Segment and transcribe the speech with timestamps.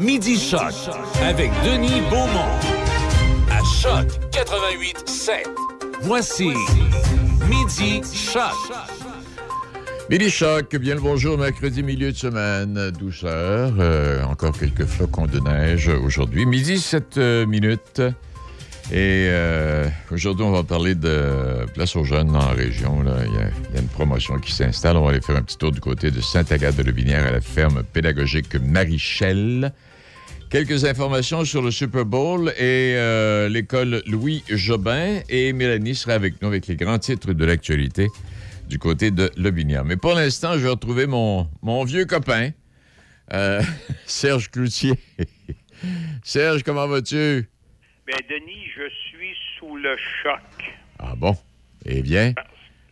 [0.00, 0.72] Midi Choc
[1.22, 2.50] avec Denis Beaumont.
[3.50, 5.48] À Choc 88 7.
[6.02, 6.48] Voici
[7.48, 8.42] Midi Choc.
[10.08, 15.38] Midi Choc, bien le bonjour, mercredi milieu de semaine, douceur, euh, encore quelques flocons de
[15.38, 16.46] neige aujourd'hui.
[16.46, 18.00] Midi 7 euh, minutes.
[18.92, 23.04] Et euh, aujourd'hui, on va parler de place aux jeunes dans la région.
[23.04, 24.96] Il y, a- une promotion qui s'installe.
[24.96, 28.56] On va aller faire un petit tour du côté de Sainte-Agathe-de-Levinière à la ferme pédagogique
[28.56, 29.72] Marichel.
[30.50, 35.20] Quelques informations sur le Super Bowl et euh, l'école Louis Jobin.
[35.28, 38.08] Et Mélanie sera avec nous avec les grands titres de l'actualité
[38.68, 39.84] du côté de Lobinière.
[39.84, 42.50] Mais pour l'instant, je vais retrouver mon, mon vieux copain,
[43.32, 43.62] euh,
[44.06, 44.94] Serge Cloutier.
[46.24, 47.48] Serge, comment vas-tu?
[48.04, 50.40] Ben, Denis, je suis sous le choc.
[50.98, 51.36] Ah bon?
[51.86, 52.34] Eh bien?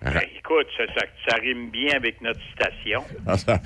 [0.00, 3.02] Ben, écoute, ça, ça- ça rime bien avec notre station.
[3.26, 3.60] Ah, ça-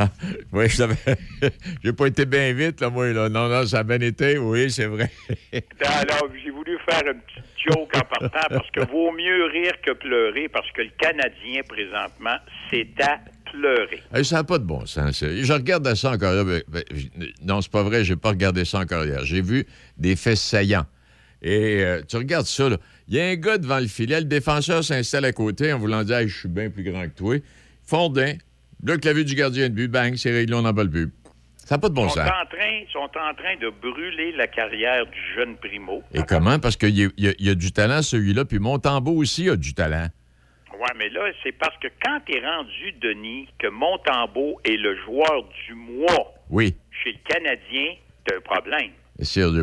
[0.00, 0.08] ah,
[0.52, 0.96] oui, je savais.
[1.84, 3.28] J'ai pas été bien vite, là, moi, là.
[3.28, 5.10] Non, non, ça a bien été, oui, c'est vrai.
[5.84, 9.92] Alors, j'ai voulu faire une petite joke en partant parce que vaut mieux rire que
[9.92, 12.36] pleurer parce que le Canadien, présentement,
[12.70, 13.20] c'est à
[13.52, 14.02] pleurer.
[14.12, 15.20] Hey, ça n'a pas de bon sens.
[15.24, 16.32] Je regarde ça encore.
[16.34, 17.10] hier, ben, ben, j-
[17.44, 19.24] non, c'est pas vrai, j'ai pas regardé ça encore hier.
[19.24, 19.64] J'ai vu
[19.96, 20.86] des faits saillants.
[21.42, 22.76] Et euh, tu regardes ça, là.
[23.08, 26.02] Il y a un gars devant le filet, le défenseur s'installe à côté en voulant
[26.02, 27.36] dire Hey, je suis bien plus grand que toi.
[27.84, 28.34] Fondin,
[28.84, 31.12] la vue du gardien de but, bang, c'est réglé, on n'en bat le but.
[31.56, 32.28] Ça n'a pas de bon Ils sont, sens.
[32.30, 36.02] en train, sont en train de brûler la carrière du jeune Primo.
[36.14, 36.58] Et comment?
[36.58, 40.06] Parce qu'il y, a- y y du talent, celui-là, puis Montembeau aussi a du talent.
[40.74, 44.96] Oui, mais là, c'est parce que quand tu es rendu, Denis, que Montembeau est le
[45.04, 48.90] joueur du mois Oui, chez le Canadien, t'as un problème.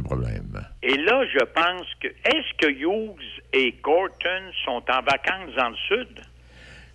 [0.04, 0.62] Problème.
[0.82, 2.08] Et là, je pense que.
[2.08, 6.08] Est-ce que Hughes et Gorton sont en vacances dans le Sud?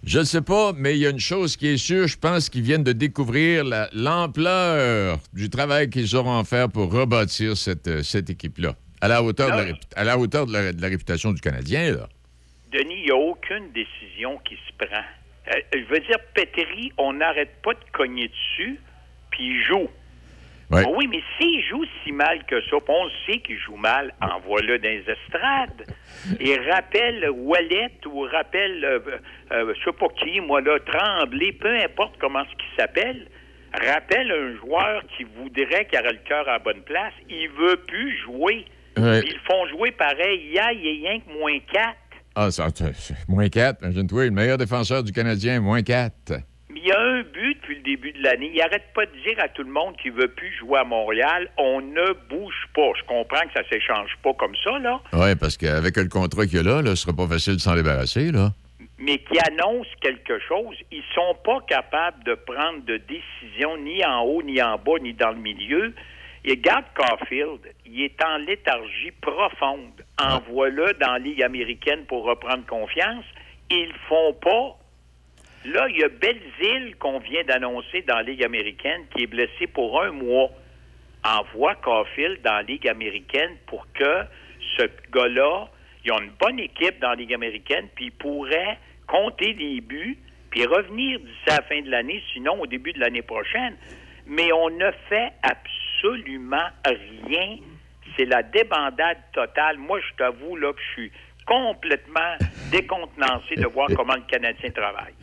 [0.05, 2.49] Je ne sais pas, mais il y a une chose qui est sûre, je pense
[2.49, 7.89] qu'ils viennent de découvrir la- l'ampleur du travail qu'ils auront à faire pour rebâtir cette,
[7.89, 8.75] euh, cette équipe-là.
[9.01, 9.71] À la hauteur, de la, Non.
[9.73, 12.09] répu- à la hauteur de, la, de la réputation du Canadien, là.
[12.73, 15.03] Denis, il n'y a aucune décision qui se prend.
[15.49, 18.79] Euh, je veux dire, Petri, on n'arrête pas de cogner dessus,
[19.31, 19.89] puis il joue.
[20.71, 20.83] Ouais.
[20.85, 24.13] Ah oui, mais s'il joue si mal que ça, on le sait qu'il joue mal,
[24.21, 25.87] envoie-le dans les estrades.
[26.41, 29.01] Et rappelle Wallet ou rappelle, euh,
[29.53, 33.29] euh, je sais pas qui, moi, là, Tremblay, peu importe comment ce qu'il s'appelle,
[33.73, 37.15] rappelle un joueur qui voudrait qu'il ait le cœur à la bonne place.
[37.31, 38.67] Il veut plus jouer.
[38.99, 39.21] Ouais.
[39.25, 40.51] Ils le font jouer pareil.
[40.51, 41.97] Hier, il y a rien que moins 4.
[42.35, 42.69] Ah, ça,
[43.27, 46.13] moins 4, imagine-toi, le meilleur défenseur du Canadien, moins 4.
[46.81, 48.53] Il y a un but depuis le début de l'année.
[48.55, 51.49] Il arrête pas de dire à tout le monde qu'il veut plus jouer à Montréal.
[51.57, 52.91] On ne bouge pas.
[52.97, 56.57] Je comprends que ça s'échange pas comme ça, là, Oui, parce qu'avec le contrat qu'il
[56.57, 58.53] y a là, là, ce sera pas facile de s'en débarrasser, là.
[58.99, 60.77] mais qui annonce quelque chose.
[60.93, 65.13] Ils sont pas capables de prendre de décision ni en haut, ni en bas, ni
[65.15, 65.93] dans le milieu.
[66.45, 70.05] Et regarde Caulfield, il est en léthargie profonde.
[70.23, 73.25] Envoie-le dans la Ligue américaine pour reprendre confiance.
[73.71, 74.77] Ils font pas.
[75.65, 79.67] Là, il y a Belzile qu'on vient d'annoncer dans la Ligue américaine qui est blessé
[79.67, 80.51] pour un mois.
[81.25, 84.23] Envoie Caulfield dans la Ligue américaine pour que
[84.79, 85.69] ce gars-là,
[86.05, 90.17] ils ont une bonne équipe dans la Ligue américaine, puis il pourrait compter des buts,
[90.51, 93.77] puis revenir d'ici la fin de l'année, sinon au début de l'année prochaine.
[94.27, 97.57] Mais on ne fait absolument rien.
[98.17, 99.79] C'est la débandade totale.
[99.79, 101.13] Moi, je t'avoue là que je suis
[101.49, 102.37] complètement
[102.71, 105.15] décontenancé de voir comment le Canadien travaille.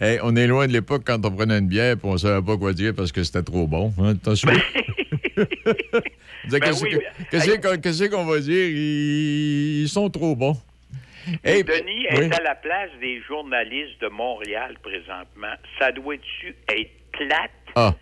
[0.00, 2.56] Hey, on est loin de l'époque quand on prenait une bière et on savait pas
[2.56, 3.92] quoi dire parce que c'était trop bon.
[4.00, 5.48] Hein, disait,
[6.50, 6.94] Ben Qu'est-ce oui,
[8.04, 8.10] Hey.
[8.10, 8.68] qu'on va dire?
[8.68, 10.56] Ils, ils sont trop bons.
[11.42, 12.24] Hey, Denis oui.
[12.26, 15.54] est à la place des journalistes de Montréal présentement.
[15.78, 17.50] Ça doit-tu être plate?
[17.74, 17.94] Ah,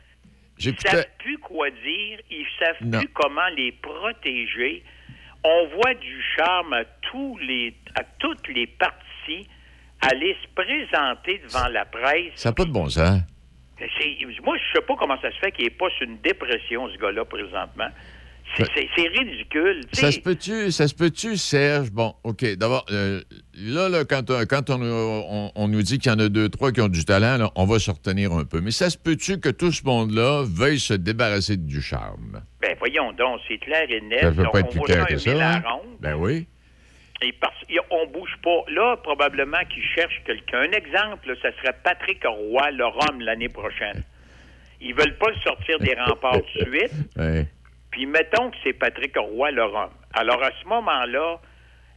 [0.59, 2.19] Ils ne savent plus quoi dire.
[2.31, 2.99] Ils savent Non.
[2.99, 4.82] plus comment les protéger.
[5.44, 9.48] On voit du charme à tous les à toutes les parties
[10.00, 12.32] aller se présenter devant la presse.
[12.34, 13.20] Ça n'a pas de bon sens.
[14.44, 16.98] Moi, je sais pas comment ça se fait qu'il n'est pas sur une dépression, ce
[16.98, 17.88] gars-là, présentement.
[18.56, 19.81] C'est ridicule.
[19.93, 21.90] Ça se peut-tu, ça se peut-tu, Serge?
[21.90, 22.44] Bon, OK.
[22.56, 23.22] D'abord, euh,
[23.54, 26.49] là, là, quand, on- quand on, on- on nous dit qu'il y en a deux,
[26.50, 28.60] trois qui ont du talent, là, on va se retenir un peu.
[28.60, 32.43] Mais ça se peut-tu que tout ce monde-là veuille se débarrasser du charme?
[32.60, 34.20] Ben voyons donc, c'est clair et net.
[34.20, 35.31] Ça ne peut On- pas être plus clair que ça.
[35.31, 35.62] hein?
[35.66, 35.96] ronde.
[36.00, 36.46] Ben oui.
[37.25, 38.64] Et parce, et on bouge pas.
[38.70, 40.58] Là, probablement qu'ils cherchent quelqu'un.
[40.69, 44.02] Un exemple, ça serait Patrick Roy, le Rhum, l'année prochaine.
[44.81, 46.93] Ils veulent pas le sortir des remparts de suite.
[47.16, 47.46] Ouais.
[47.93, 49.91] Puis mettons que c'est Patrick Roy, le Rhum.
[50.15, 51.41] Alors, à ce moment-là,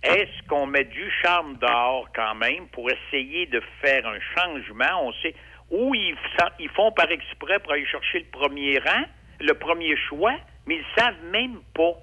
[0.04, 5.02] est-ce qu'on met du charme dehors quand même pour essayer de faire un changement?
[5.08, 5.34] On sait
[5.72, 6.16] où ils,
[6.60, 9.04] ils font par exprès pour aller chercher le premier rang,
[9.40, 10.36] le premier choix,
[10.68, 11.94] mais ils savent même pas,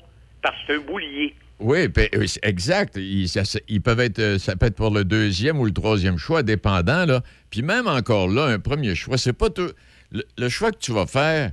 [0.43, 1.37] parce que c'est un boulier.
[1.61, 2.97] Oui, euh, exact.
[2.97, 3.43] Ils, ça-
[3.85, 7.06] peuvent être, euh, ça peut être pour le deuxième ou le troisième choix, dépendant.
[7.06, 7.21] Là.
[7.50, 9.71] Puis même encore là, un premier choix, c'est pas tout.
[10.11, 11.53] Le choix que tu vas faire.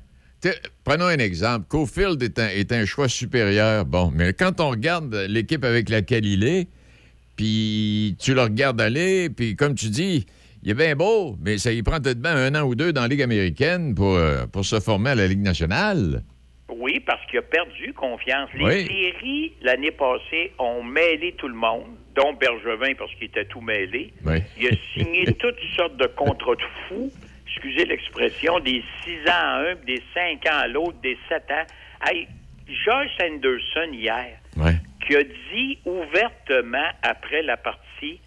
[0.84, 1.66] Prenons un exemple.
[1.68, 3.86] Cofield est un, est un choix supérieur.
[3.86, 6.68] Bon, mais quand on regarde l'équipe avec laquelle il est,
[7.36, 10.26] puis tu le regardes aller, puis comme tu dis,
[10.64, 13.02] il est bien beau, mais ça y prend peut-être bien un an ou deux dans
[13.04, 16.24] la Ligue américaine pour, euh, pour se former à la Ligue nationale.
[16.72, 18.50] Oui, parce qu'il a perdu confiance.
[18.56, 18.86] Les Oui.
[18.88, 21.84] séries, l'année passée, ont mêlé tout le monde,
[22.16, 24.14] dont Bergevin, parce qu'il était tout mêlé.
[24.26, 24.38] Oui.
[24.60, 27.12] Il a signé toutes sortes de contrats de fous,
[27.56, 31.66] excusez l'expression, des 6 ans à un, des 5 ans à l'autre, des 7 ans.
[32.06, 32.28] Hey,
[32.68, 34.76] Josh Anderson, hier, Ouais.
[35.06, 38.20] qui a dit ouvertement après la partie,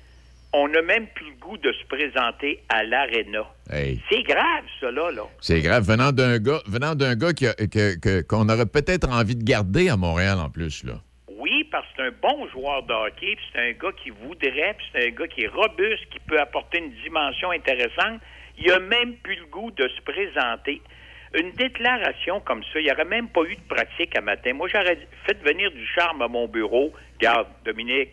[0.52, 3.44] on n'a même plus le goût de se présenter à l'aréna.
[3.70, 4.00] Hey.
[4.10, 5.10] C'est grave, ça, là.
[5.10, 5.22] là.
[5.40, 9.08] C'est grave, venant d'un gars, venant d'un gars qui a- que- que- qu'on aurait peut-être
[9.10, 10.94] envie de garder à Montréal en plus, là.
[11.38, 14.74] Oui, parce que c'est un bon joueur de hockey, puis c'est un gars qui voudrait,
[14.76, 18.20] puis c'est un gars qui est robuste, qui peut apporter une dimension intéressante.
[18.64, 20.80] Il a même plus le goût de se présenter.
[21.34, 24.52] Une déclaration comme ça, il n'y aurait même pas eu de pratique à matin.
[24.52, 26.92] Moi, j'aurais fait venir du charme à mon bureau.
[27.18, 28.10] Garde, Dominique,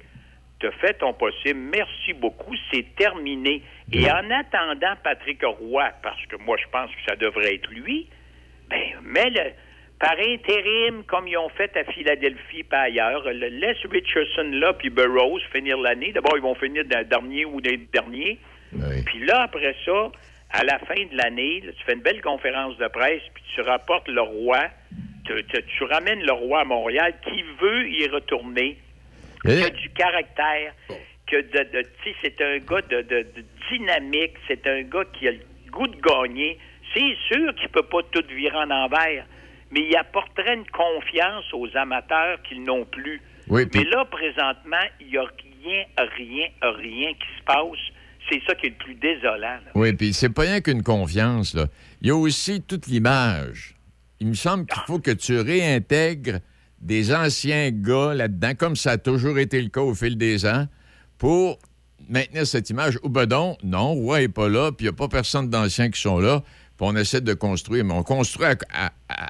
[0.60, 1.60] tu as fait ton possible.
[1.60, 2.56] Merci beaucoup.
[2.72, 3.62] C'est terminé.
[3.92, 8.07] Et en attendant Patrick Roy, parce que moi, je pense que ça devrait être lui,
[8.69, 9.51] ben, mets-le
[10.00, 13.24] par intérim, comme ils ont fait à Philadelphie pas ailleurs.
[13.25, 16.13] Le- Laisse Richardson là, puis Burroughs finir l'année.
[16.13, 18.38] D'abord, ils vont finir dans le dernier ou des derniers.
[18.72, 19.04] Oui.
[19.06, 20.10] Puis là, après ça,
[20.51, 24.07] à la fin de l'année, tu fais une belle conférence de presse, puis tu rapportes
[24.07, 24.60] le roi.
[25.25, 28.78] Tu, tu- tu ramènes le roi à Montréal qui veut y retourner,
[29.46, 30.74] qui a Eh, du caractère,
[31.28, 31.84] que de,
[32.24, 35.98] c'est un gars de, de- de dynamique, c'est un gars qui a le goût de
[36.01, 36.57] gagner.
[36.96, 39.25] C'est sûr qu'il peut pas tout virer en envers,
[39.69, 43.22] mais il apporterait une confiance aux amateurs qu'ils n'ont plus.
[43.50, 45.25] Oui, Mais là, présentement, il n'y a
[45.63, 47.80] rien, rien, rien qui se passe.
[48.31, 49.39] C'est ça qui est le plus désolant.
[49.41, 49.71] là.
[49.75, 51.67] Oui, puis c'est pas rien qu'une confiance, là.
[52.01, 53.75] Il y a aussi toute l'image.
[54.19, 56.39] Il me semble qu'il faut que tu réintègres
[56.81, 60.67] des anciens gars là-dedans, comme ça a toujours été le cas au fil des ans,
[61.17, 61.59] pour
[62.07, 62.97] maintenir cette image.
[63.03, 65.89] Ou ben donc, non, Roy n'est pas là, puis il n'y a pas personne d'anciens
[65.89, 66.41] qui sont là,
[66.77, 67.83] puis on essaie de construire.
[67.83, 69.29] Mais on construit à, à- à-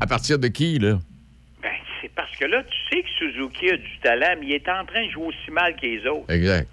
[0.00, 0.98] à partir de qui, là?
[1.62, 1.70] Ben,
[2.02, 4.84] c'est parce que là, tu sais que Suzuki a du talent, mais il est en
[4.84, 6.30] train de jouer aussi mal que les autres.
[6.30, 6.68] Exact.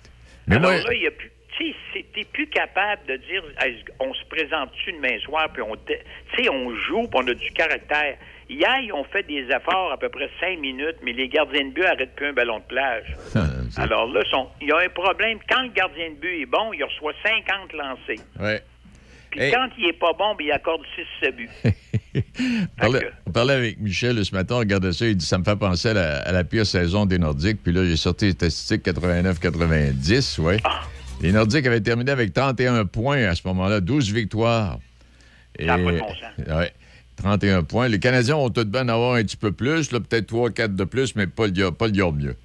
[0.47, 1.30] Mais Alors moi, là, il y a plus.
[1.93, 5.99] Tu sais, plus capable de dire, Hey, on se présente-tu demain soir, puis on, dé-
[6.33, 8.15] tu sais, on joue, puis on a du caractère.
[8.49, 11.71] Hier, ils ont fait des efforts à peu près cinq minutes, mais les gardiens de
[11.71, 13.15] but arrêtent plus un ballon de plage.
[13.77, 14.21] Alors là,
[14.61, 15.37] il y a un problème.
[15.49, 18.21] Quand le gardien de but est bon, il reçoit 50 lancés.
[18.39, 18.61] ouais.
[19.29, 19.51] Puis Hey.
[19.53, 20.81] quand il est pas bon, ben, il accorde
[21.23, 21.49] 6 buts.
[22.77, 25.45] On parlait, on parlait avec Michel ce matin, on regardait ça, il dit ça me
[25.45, 27.63] fait penser à la, à la pire saison des Nordiques.
[27.63, 30.57] Puis là, j'ai sorti les statistiques 89-90, ouais.
[30.65, 30.81] Ah.
[31.21, 34.79] Les Nordiques avaient terminé avec 31 points à ce moment-là, 12 victoires.
[35.57, 36.57] Et, Ça pas de bon sens.
[36.57, 36.73] ouais,
[37.17, 37.87] 31 points.
[37.87, 40.75] Les Canadiens ont tout de bien en avoir un petit peu plus, là, peut-être 3-4
[40.75, 42.35] de plus, mais pas le, pas le mieux.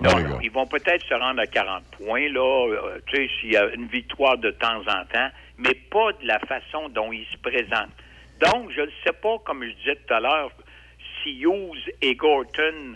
[0.00, 3.52] Non, non, ils vont peut-être se rendre à 40 points, là, euh, tu sais, s'il
[3.52, 7.26] y a une victoire de temps en temps, mais pas de la façon dont ils
[7.32, 7.90] se présentent.
[8.40, 10.52] Donc, je ne sais pas, comme je disais tout à l'heure,
[11.22, 12.94] si Hughes et Gorton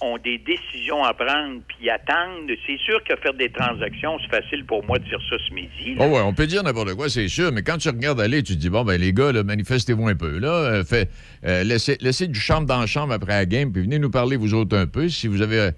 [0.00, 2.50] ont des décisions à prendre puis attendent.
[2.66, 5.94] C'est sûr que faire des transactions, c'est facile pour moi de dire ça ce midi.
[5.94, 6.04] là.
[6.04, 8.54] Oh ouais, on peut dire n'importe quoi, c'est sûr, mais quand tu regardes aller, tu
[8.54, 10.38] te dis, bon, ben les gars, là, manifestez-vous un peu.
[10.38, 11.08] Là, Euh, fait,
[11.44, 14.36] euh, laissez, laissez du chambre dans la chambre après la game, puis venez nous parler,
[14.36, 15.58] vous autres, un peu, si vous avez...
[15.60, 15.70] euh,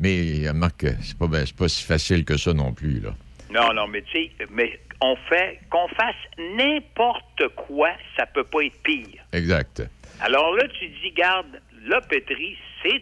[0.00, 3.10] Mais, Marc, c'est pas, ben, c'est pas si facile que ça non plus, là.
[3.50, 6.14] Non, non, mais tu sais, mais on fait qu'on fasse
[6.56, 9.22] n'importe quoi, ça peut pas être pire.
[9.32, 9.82] Exact.
[10.20, 11.46] Alors là, tu dis, garde,
[11.86, 12.56] là, Petri,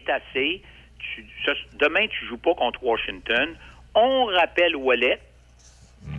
[0.05, 0.61] c'est assez.
[0.99, 1.25] Tu-
[1.79, 3.55] demain, tu joues pas contre Washington.
[3.93, 5.19] On rappelle Wallet,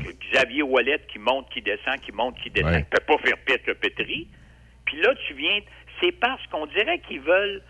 [0.04, 2.72] que Xavier Wallet qui monte, qui descend, qui monte, qui descend.
[2.72, 2.80] Ouais.
[2.80, 4.28] Il peut pas faire pire que Petri.
[4.84, 5.60] Puis là, tu viens.
[6.00, 7.62] C'est parce qu'on dirait qu'ils veulent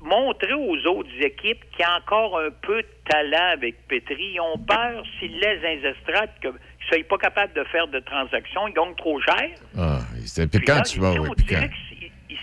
[0.00, 4.32] montrer aux autres équipes qu'il y a encore un peu de talent avec Petri.
[4.34, 7.88] Ils ont peur s'ils laissent un estrade que- qu'ils ne soient pas capables de faire
[7.88, 8.68] de transactions.
[8.68, 9.50] Ils gagnent trop cher.
[9.76, 11.10] Ah, c'est- puis quand là, tu vas...
[11.12, 11.87] on dirait ils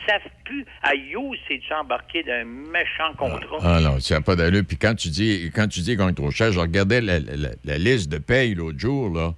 [0.08, 0.66] savent plus.
[0.84, 3.58] À You, c'est-tu embarqué d'un méchant contrat?
[3.62, 4.64] Ah non, ça n'a pas d'allure.
[4.68, 7.50] Puis quand tu dis quand tu dis qu'on est trop cher, je regardais la, la-
[7.64, 9.34] la liste de paye l'autre jour, là.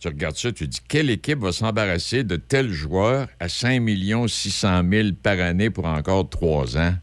[0.00, 3.82] Tu regardes ça, tu dis quelle équipe va s'embarrasser de tel joueur à 5
[4.28, 6.94] 600 000 par année pour encore trois ans?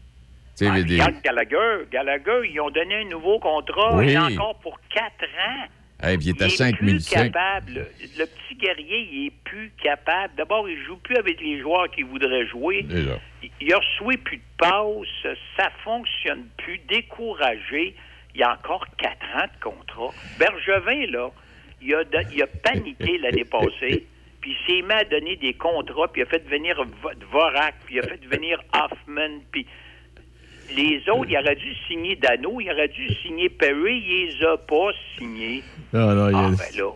[0.56, 1.84] Tu sais, Ah, regarde Gallagher.
[1.92, 4.10] Gallagher, ils ont donné un nouveau contrat Oui.
[4.10, 5.68] et encore pour quatre ans.
[6.00, 7.24] Hey, il est à il est 5 plus 500.
[7.32, 7.86] capable.
[8.18, 10.34] Le, petit guerrier, il est plus capable.
[10.36, 12.82] D'abord, il joue plus avec les joueurs qu'il voudrait jouer.
[12.82, 13.18] Déjà.
[13.60, 15.36] Il, a reçu plus de passes.
[15.56, 16.78] Ça fonctionne plus.
[16.88, 17.94] Découragé.
[18.34, 20.10] Il y a encore quatre ans de contrat.
[20.38, 21.30] Bergevin, là,
[21.82, 24.06] il a, de- il a paniqué l'année passée.
[24.40, 27.74] Puis il s'est mis à donner des contrats, puis il a fait venir Vo- Dvorak,
[27.86, 29.66] puis il a fait venir Hoffman, puis
[30.76, 34.56] les autres, il aurait dû signer Dano, il aurait dû signer Perry, il les a
[34.56, 35.62] pas signés.
[35.92, 36.90] Non, non, il Ah, ben là.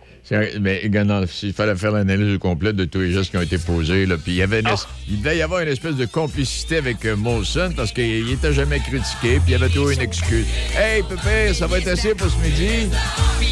[0.61, 3.57] Mais regarde, non, il fallait faire l'analyse complète de tous les gestes qui ont été
[3.57, 4.05] posés.
[4.05, 4.15] Là.
[4.15, 4.87] Puis il, y avait une es- Ah.
[5.09, 8.79] il devait y avoir une espèce de complicité avec euh, Molson parce qu'il était jamais
[8.79, 10.45] critiqué, puis il avait toujours une excuse.
[10.77, 12.89] Hey, Pépé, ça va être assez pour ce midi.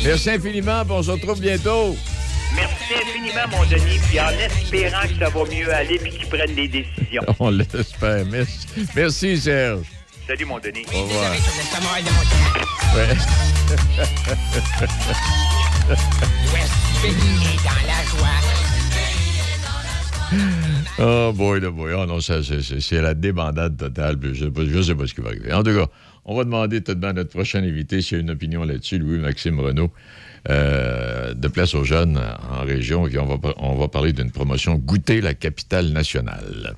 [0.06, 1.96] Merci infiniment, puis on se retrouve bientôt.
[2.56, 6.54] Merci infiniment, mon Denis, puis en espérant que ça va mieux aller puis qu'ils prennent
[6.56, 7.22] des décisions.
[7.40, 8.26] On l'espère.
[8.26, 8.68] Merci.
[8.96, 9.86] Merci, Serge.
[10.32, 10.86] Salut, mon Denis.
[10.96, 11.34] Au revoir.
[11.34, 11.62] Désolé,
[12.04, 12.16] de
[12.96, 13.08] Ouais.
[15.90, 18.40] L'Ouest du pays est dans la joie.
[21.00, 21.92] Oh boy, oh boy.
[21.98, 24.18] Oh non, ça, c'est, la débandade totale.
[24.24, 25.52] Je sais, je sais pas ce qui va arriver.
[25.52, 25.88] En tout cas,
[26.24, 29.00] on va demander tout de même à notre prochain invité s'il a une opinion là-dessus,
[29.00, 29.92] Louis-Maxime Renault,
[30.50, 32.18] euh, de Place aux Jeunes
[32.58, 33.06] en région.
[33.06, 36.78] Et on va, par- on va parler d'une promotion Goûter la capitale nationale.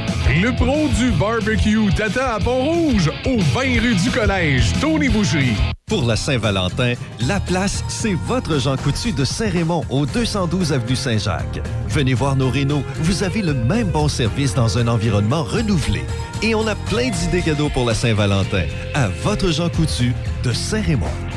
[0.39, 5.57] Le pro du barbecue Tata à Pont-Rouge, au 20 rue du Collège, Tony Boucherie.
[5.87, 6.93] Pour la Saint-Valentin,
[7.27, 11.59] la place, c'est votre Jean Coutu de Saint-Raymond au 212 avenue Saint-Jacques.
[11.89, 16.01] Venez voir nos rénaux, vous avez le même bon service dans un environnement renouvelé.
[16.41, 18.63] Et on a plein d'idées cadeaux pour la Saint-Valentin.
[18.93, 20.13] À votre Jean Coutu
[20.45, 21.30] de Saint-Raymond.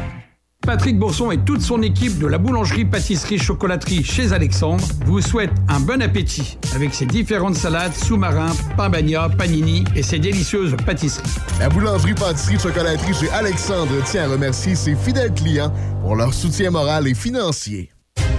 [0.65, 5.53] Patrick Bourson et toute son équipe de la boulangerie, pâtisserie, chocolaterie chez Alexandre vous souhaitent
[5.69, 11.29] un bon appétit avec ses différentes salades, sous-marins, pain bagna, panini et ses délicieuses pâtisseries.
[11.59, 16.71] La boulangerie, pâtisserie, chocolaterie chez Alexandre tient à remercier ses fidèles clients pour leur soutien
[16.71, 17.91] moral et financier.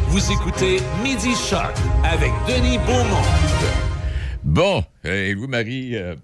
[0.07, 3.25] Vous écoutez Midi Shark avec Denis Beaumont.
[4.43, 6.15] Bon, euh, et Louis-Marie euh,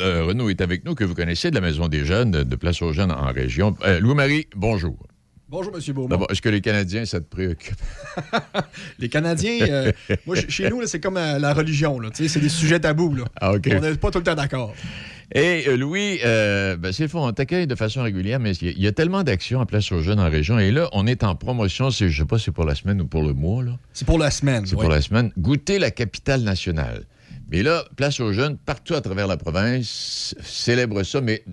[0.00, 2.56] euh, Renaud est avec nous, que vous connaissez de la Maison des Jeunes, de, de
[2.56, 3.74] Place aux Jeunes en région.
[3.84, 4.96] Euh, Louis-Marie, bonjour.
[5.48, 5.92] Bonjour, M.
[5.94, 6.26] Beaumont.
[6.28, 7.76] Est-ce que les Canadiens, ça te préoccupe?
[8.98, 9.92] Les Canadiens, euh,
[10.26, 12.00] moi, ch- chez nous, c'est comme euh, la religion.
[12.00, 13.14] là, tu sais, C'est des sujets tabous.
[13.14, 13.24] Là.
[13.40, 13.52] Ah.
[13.52, 14.74] On n'est pas tout le temps d'accord.
[15.32, 18.70] Et euh, Louis, ben, c'est le fond, on t'accueille de façon régulière, mais il y,
[18.70, 20.58] a- il y a tellement d'actions à Place aux Jeunes en région.
[20.58, 23.00] Et là, on est en promotion, c'est, je sais pas si c'est pour la semaine
[23.00, 23.78] ou pour le mois, là.
[23.92, 24.66] C'est pour la semaine.
[24.66, 24.80] C'est oui.
[24.80, 25.30] pour la semaine.
[25.38, 27.04] Goûter la capitale nationale.
[27.52, 31.44] Mais là, Place aux Jeunes, partout à travers la province, célèbre ça, mais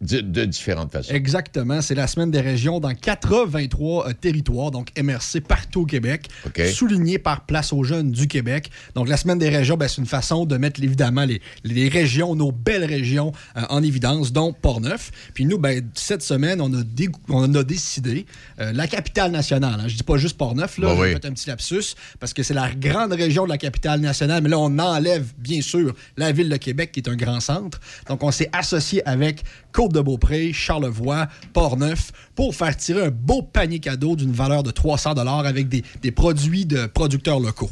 [0.00, 1.12] de, différentes façons.
[1.12, 1.82] Exactement.
[1.82, 6.62] C'est la semaine des régions dans 83 euh, territoires, donc MRC partout au Québec, OK.
[6.72, 8.70] souligné par Place aux jeunes du Québec.
[8.94, 12.34] Donc, la semaine des régions, ben, c'est une façon de mettre évidemment les, les régions,
[12.34, 15.10] nos belles régions, euh, en évidence, dont Portneuf.
[15.34, 18.24] Puis nous, ben, cette semaine, on a, dé- on a décidé
[18.58, 19.80] euh, la capitale nationale.
[19.80, 19.88] hein.
[19.88, 21.14] Je dis pas juste Portneuf, là, Bah je vais oui.
[21.14, 24.48] mettre un petit lapsus, parce que c'est la grande région de la capitale nationale, mais
[24.48, 27.78] là, on enlève, bien sûr, la ville de Québec, qui est un grand centre.
[28.08, 29.42] Donc, on s'est associé avec
[29.72, 35.68] Côte-de-Beaupré, Charlevoix, Portneuf, pour faire tirer un beau panier cadeau d'une valeur de 300 avec
[35.68, 37.70] des, produits de producteurs locaux.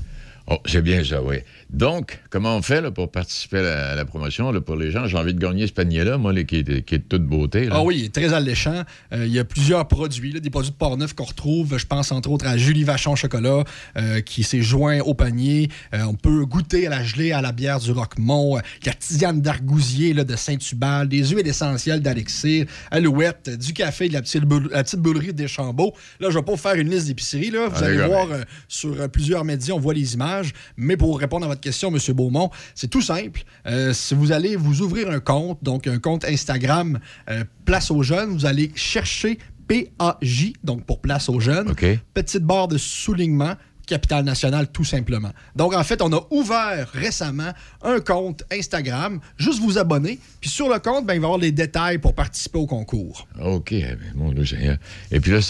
[0.50, 1.36] Oh, c'est bien ça, oui.
[1.70, 4.90] Donc, comment on fait là, pour participer à la, à la promotion là, pour les
[4.90, 5.06] gens?
[5.06, 7.66] J'ai envie de gagner ce panier-là, moi, là, qui, est, qui est de toute beauté.
[7.66, 7.74] là.
[7.76, 8.82] Ah oui, il est très alléchant.
[9.12, 11.76] Euh, il y a plusieurs produits, là, des produits de Portneuf qu'on retrouve.
[11.76, 13.64] Je pense entre autres à Julie Vachon Chocolat,
[13.98, 15.68] euh, qui s'est joint au panier.
[15.94, 18.56] Euh, on peut goûter à la gelée, à la bière du Roquemont,
[18.86, 24.44] la tisane d'Argousier de Saint-Hubal, des huiles essentielles d'Alexir, Alouette, du café de la petite,
[24.44, 25.92] boule- la petite boulerie des Chambeaux.
[26.18, 27.50] Là, je vais pas vous faire une liste d'épiceries.
[27.50, 30.52] Vous Ah, allez voir euh, sur plusieurs médias, on voit les images.
[30.78, 31.98] Mais pour répondre à votre question, M.
[32.14, 33.42] Beaumont, c'est tout simple.
[33.66, 36.98] Euh, si vous allez vous ouvrir un compte, donc un compte Instagram
[37.30, 39.38] euh, Place aux jeunes, vous allez chercher
[39.68, 41.68] PAJ, donc pour Place aux jeunes.
[42.14, 43.54] Petite barre de soulignement.
[43.88, 45.32] Capitale Nationale, tout simplement.
[45.56, 47.52] Donc, en fait, on a ouvert récemment
[47.82, 49.20] un compte Instagram.
[49.36, 50.18] Juste vous abonner.
[50.40, 53.26] Puis sur le compte, ben, il va y avoir les détails pour participer au concours.
[53.42, 53.74] OK,
[54.14, 54.76] mon Dieu Seigneur.
[55.10, 55.40] Et puis là,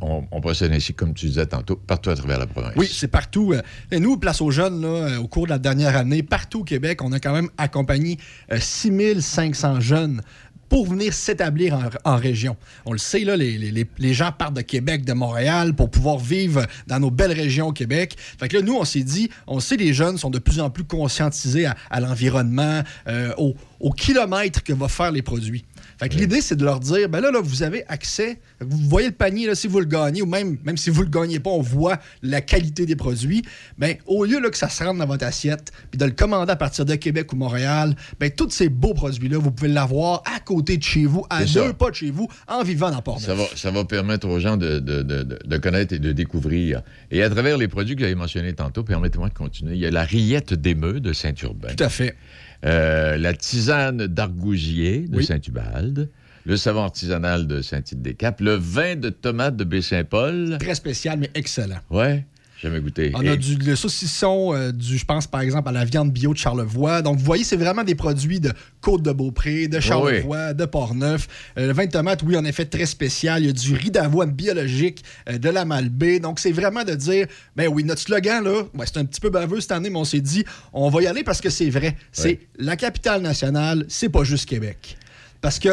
[0.00, 2.72] on, on procède ainsi, comme tu disais tantôt, partout à travers la province.
[2.76, 3.52] Oui, c'est partout.
[3.52, 6.60] Euh, Et nous, Place aux Jeunes, là, euh, au cours de la dernière année, partout
[6.60, 8.18] au Québec, on a quand même accompagné
[8.52, 10.22] euh, 6500 jeunes
[10.68, 12.56] pour venir s'établir en, région.
[12.86, 17.00] On le sait, là, les, gens partent de Québec, de Montréal pour pouvoir vivre dans
[17.00, 18.16] nos belles régions au Québec.
[18.38, 20.70] Fait que là, nous, on s'est dit, on sait les jeunes sont de plus en
[20.70, 25.64] plus conscientisés à, l'environnement, euh, au, au kilomètre que va faire les produits.
[25.98, 29.08] Fait que l'idée, c'est de leur dire, ben là, là, vous avez accès, vous voyez
[29.08, 31.50] le panier, là, si vous le gagnez, ou même, même si vous le gagnez pas,
[31.50, 33.42] on voit la qualité des produits.
[33.78, 36.52] Ben, au lieu là, que ça se rentre dans votre assiette, puis de le commander
[36.52, 40.40] à partir de Québec ou Montréal, ben, tous ces beaux produits-là, vous pouvez l'avoir à
[40.40, 43.34] côté de chez vous, à deux pas de chez vous, en vivant dans port Ça
[43.34, 46.82] va, ça va permettre aux gens de, de- de- connaître et de découvrir.
[47.10, 49.74] Et à travers les produits que avez mentionnés tantôt, permettez-moi de continuer.
[49.74, 51.74] Il y a la rillette d'émeu de Saint-Urbain.
[51.76, 52.16] Tout à fait.
[52.64, 55.24] Euh, la tisane d'argousier de Oui.
[55.24, 56.08] Saint-Ubalde.
[56.46, 58.40] Le savon artisanal de Saint-Tite-des-Caps.
[58.40, 60.58] Le vin de tomate de Baie-Saint-Paul.
[60.60, 61.78] Très spécial, mais excellent.
[61.90, 62.26] Ouais,
[62.60, 63.12] jamais goûté.
[63.14, 66.32] On a du le saucisson, euh, du, je pense par exemple à la viande bio
[66.32, 67.02] de Charlevoix.
[67.02, 71.28] Donc vous voyez, c'est vraiment des produits de Côte-de-Beaupré, de Charlevoix, de Portneuf.
[71.58, 73.42] Euh, le vin de tomate, oui, en effet, très spécial.
[73.42, 76.20] Il y a du riz d'avoine biologique, euh, de la Malbaie.
[76.20, 79.60] Donc c'est vraiment de dire, ben oui, notre slogan, là, c'est un petit peu baveux
[79.60, 81.96] cette année, mais on s'est dit, on va y aller parce que c'est vrai.
[82.12, 84.96] C'est la capitale nationale, c'est pas juste Québec.
[85.44, 85.68] Parce que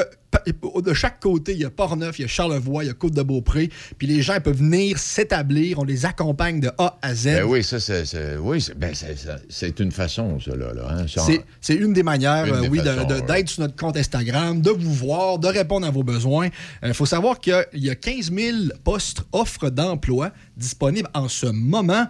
[0.81, 3.69] de chaque côté, il y a Portneuf, il y a Charlevoix, il y a Côte-de-Beaupré,
[3.97, 7.25] puis les gens peuvent venir s'établir, on les accompagne de A à Z.
[7.25, 8.03] Ben oui, ça, c'est,
[8.37, 10.67] oui, ben, c'est, ça- c'est une façon, ça, là.
[10.89, 11.05] hein.
[11.07, 13.21] C'est- C'est une des manières, Une euh, des oui, ouais.
[13.21, 16.49] d'être sur notre compte Instagram, de vous voir, de répondre à vos besoins.
[16.83, 22.07] Il faut savoir qu'il y a 15 000 postes offres d'emploi disponibles en ce moment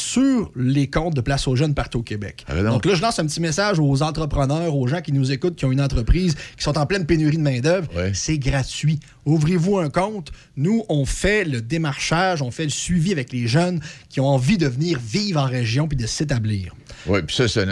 [0.00, 2.44] sur les comptes de Place aux Jeunes partout au Québec.
[2.48, 2.64] Ah, ben.
[2.64, 5.64] Donc là, je lance un petit message aux entrepreneurs, aux gens qui nous écoutent, qui
[5.64, 7.88] ont une entreprise, qui sont en pleine pénurie de main-d'œuvre.
[7.96, 8.12] Ouais.
[8.14, 9.00] C'est gratuit.
[9.26, 10.32] Ouvrez-vous un compte.
[10.56, 14.56] Nous, on fait le démarchage, on fait le suivi avec les jeunes qui ont envie
[14.58, 16.74] de venir vivre en région puis de s'établir.
[17.06, 17.62] Oui, puis ça, ça,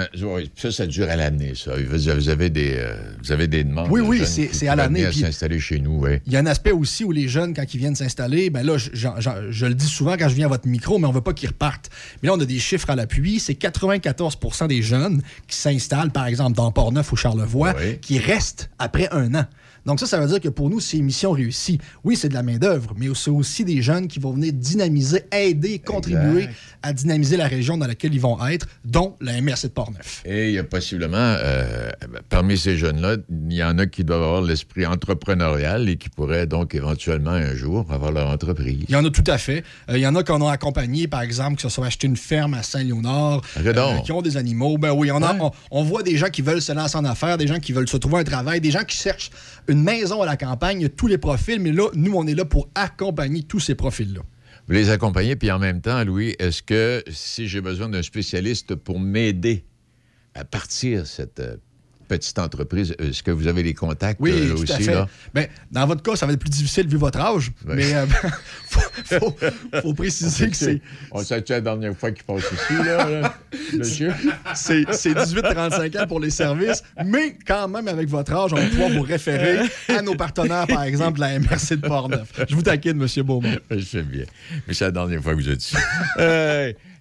[0.56, 1.72] ça, ça dure à l'année, ça.
[1.88, 3.88] Vous avez des, euh, vous avez des demandes.
[3.90, 6.18] Oui, de oui, c'est- à l'année, s'installer chez nous, oui.
[6.26, 8.76] Il y a un aspect aussi où les jeunes, quand ils viennent s'installer, ben là,
[8.78, 11.48] je, le dis souvent quand je viens à votre micro, mais on veut pas qu'ils
[11.48, 11.90] repartent.
[12.22, 13.40] Mais là, on a des chiffres à l'appui.
[13.40, 17.98] C'est 94% des jeunes qui s'installent, par exemple, dans Port-Neuf ou Charlevoix, Oui.
[18.00, 19.46] qui restent après un an.
[19.86, 21.78] Donc ça, ça veut dire que pour nous, c'est une mission réussie.
[22.04, 25.78] Oui, c'est de la main-d'œuvre, mais c'est aussi des jeunes qui vont venir dynamiser, aider,
[25.78, 26.54] contribuer Exact.
[26.82, 30.22] à dynamiser la région dans laquelle ils vont être, dont la MRC de Port-Neuf.
[30.26, 31.88] Et il y a possiblement, euh,
[32.28, 33.16] parmi ces jeunes-là,
[33.48, 37.54] il y en a qui doivent avoir l'esprit entrepreneurial et qui pourraient donc éventuellement un
[37.54, 38.84] jour avoir leur entreprise.
[38.88, 39.64] Il y en a tout à fait.
[39.90, 42.16] Euh, il y en a qu'on a accompagné, par exemple, qui se sont achetés une
[42.16, 43.42] ferme à Saint-Léonard,
[43.74, 44.02] donc.
[44.04, 44.78] qui ont des animaux.
[44.78, 45.38] Ben oui, on, a- Ouais.
[45.40, 47.88] on, on voit des gens qui veulent se lancer en affaires, des gens qui veulent
[47.88, 49.30] se trouver un travail, des gens qui cherchent
[49.68, 50.88] une maison à la campagne.
[50.88, 54.22] Tous les profils, mais là, nous, on est là pour accompagner tous ces profils-là.
[54.66, 58.74] Vous les accompagnez, puis en même temps, Louis, est-ce que si j'ai besoin d'un spécialiste
[58.74, 59.64] pour m'aider
[60.34, 61.56] à partir cette euh,
[62.06, 64.72] petite entreprise, est-ce que vous avez les contacts Oui, euh, tout aussi?
[64.72, 64.94] à fait.
[64.94, 65.08] Là?
[65.34, 67.74] Ben, dans votre cas, ça va être plus difficile vu votre âge, Ouais.
[67.76, 68.06] mais euh,
[68.68, 69.36] faut, faut-
[69.82, 70.80] faut préciser que c'est
[71.12, 73.34] On sait la dernière fois qu'il passe ici, là, là,
[73.76, 74.12] monsieur?
[74.54, 78.66] C'est c'est 18-35 ans pour les services, mais quand même, avec votre âge, on va
[78.68, 82.28] pouvoir vous référer à nos partenaires, par exemple, la MRC de Portneuf.
[82.48, 83.22] Je vous taquine, M.
[83.24, 83.56] Beaumont.
[83.70, 84.24] Je sais bien.
[84.66, 85.76] Mais c'est la dernière fois que vous êtes ici.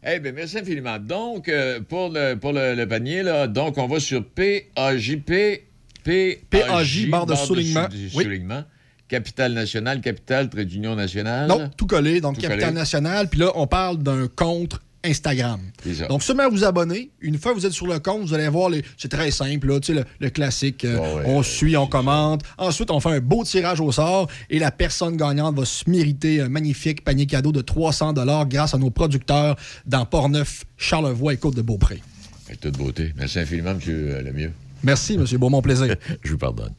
[0.06, 1.00] Eh bien, merci infiniment.
[1.00, 5.64] Donc, euh, pour, le, pour le, le panier, là, donc, on va sur PAJP.
[6.04, 7.88] PAJ, barre de soulignement.
[8.12, 8.64] soulignement.
[9.08, 11.48] Capitale nationale, capitale, trait d'union nationale.
[11.48, 12.72] Non, tout collé, donc Tout collé.
[12.72, 15.60] Nationale, puis là, on parle d'un compte Instagram.
[15.94, 16.08] Ça.
[16.08, 17.12] Donc, seulement vous abonner.
[17.22, 18.84] Une fois que vous êtes sur le compte, vous allez voir les.
[18.98, 20.86] C'est très simple, là, tu sais, le, le classique.
[20.86, 22.42] euh, ouais, on suit, on commente.
[22.58, 26.42] Ensuite, on fait un beau tirage au sort et la personne gagnante va se mériter
[26.42, 28.14] un magnifique panier cadeau de 300
[28.48, 32.02] grâce à nos producteurs dans Portneuf, Charlevoix et Côte-de-Beaupré.
[32.48, 33.14] Avec toute beauté.
[33.18, 34.52] Merci infiniment, monsieur euh, Lemieux.
[34.84, 35.26] Merci, M.
[35.38, 35.96] Beaumont, plaisir.
[36.24, 36.74] Je vous pardonne.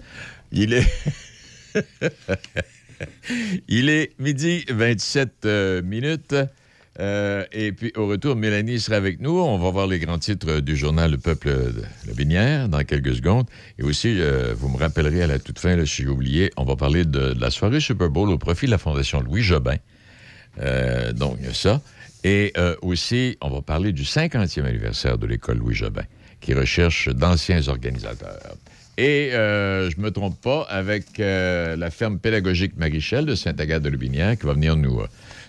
[0.52, 0.86] Il est.
[3.68, 6.34] Il est midi 27 euh, minutes.
[6.98, 9.38] Euh, et puis, au retour, Mélanie sera avec nous.
[9.38, 13.16] On va voir les grands titres du journal Le Peuple de la Binière dans quelques
[13.16, 13.46] secondes.
[13.78, 16.76] Et aussi, euh, vous me rappellerez à la toute fin, si j'ai oublié, on va
[16.76, 19.76] parler de, de la soirée Super Bowl au profit de la Fondation Louis Jobin.
[20.60, 21.82] Euh, donc, il y a ça.
[22.24, 26.02] Et aussi, on va parler du 50e anniversaire de l'école Louis Jobin,
[26.40, 28.56] qui recherche d'anciens organisateurs.
[28.98, 34.74] Et je me trompe pas, avec la ferme pédagogique Marichel de Saint-Agathe-de-Lubinière qui va venir
[34.74, 35.02] nous,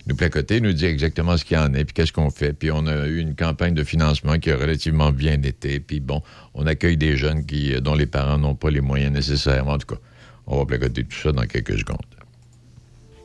[0.08, 2.54] nous placoter, nous dire exactement ce qu'il y en est, puis qu'est-ce qu'on fait.
[2.54, 5.80] Puis on a eu une campagne de financement qui a relativement bien été.
[5.80, 6.22] Puis bon,
[6.54, 9.68] on accueille des jeunes qui, euh, dont les parents n'ont pas les moyens nécessaires.
[9.68, 10.00] En tout cas,
[10.46, 11.98] on va placoter tout ça dans quelques secondes.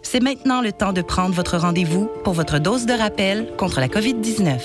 [0.02, 3.88] C'est maintenant le temps de prendre votre rendez-vous pour votre dose de rappel contre la
[3.88, 4.60] COVID-19.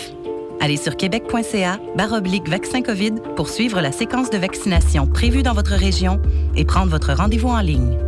[0.61, 5.74] Allez sur québec.ca baroblique vaccin COVID pour suivre la séquence de vaccination prévue dans votre
[5.74, 6.20] région
[6.57, 8.08] et prendre votre rendez-vous en ligne.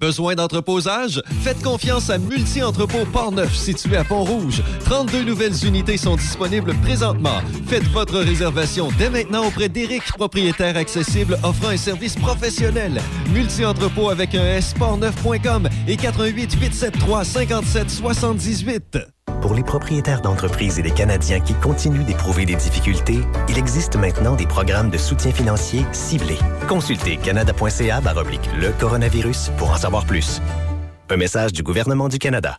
[0.00, 1.22] Besoin d'entreposage?
[1.42, 4.62] Faites confiance à Multi-Entrepôt Port-Neuf, situé à Pont-Rouge.
[4.86, 7.42] 32 nouvelles unités sont disponibles présentement.
[7.66, 13.00] Faites votre réservation dès maintenant auprès d'Éric, propriétaire accessible offrant un service professionnel.
[13.34, 19.19] Multi-Entrepôt avec un S, portneuf.com et 88 873 57 78.
[19.40, 24.36] Pour les propriétaires d'entreprises et les Canadiens qui continuent d'éprouver des difficultés, il existe maintenant
[24.36, 26.38] des programmes de soutien financier ciblés.
[26.68, 28.00] Consultez canada.ca
[28.60, 30.42] le coronavirus pour en savoir plus.
[31.08, 32.58] Un message du gouvernement du Canada.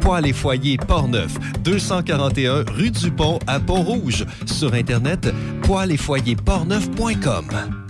[0.00, 4.24] Poêles et foyers Portneuf, 241 rue du Pont à Pont-Rouge.
[4.46, 5.32] Sur Internet,
[5.62, 7.89] poêles et foyers portneuf.com.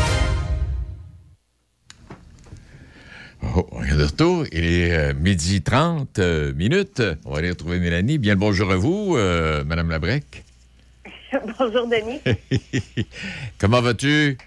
[3.43, 4.45] Oh, on est de retour.
[4.51, 7.01] Il est euh, midi 30 euh, minutes.
[7.25, 8.17] On va aller retrouver Mélanie.
[8.17, 10.43] Bien le bonjour à vous, euh, Madame Labrec.
[11.59, 12.19] Bonjour, Denis.
[13.57, 14.37] Comment vas-tu?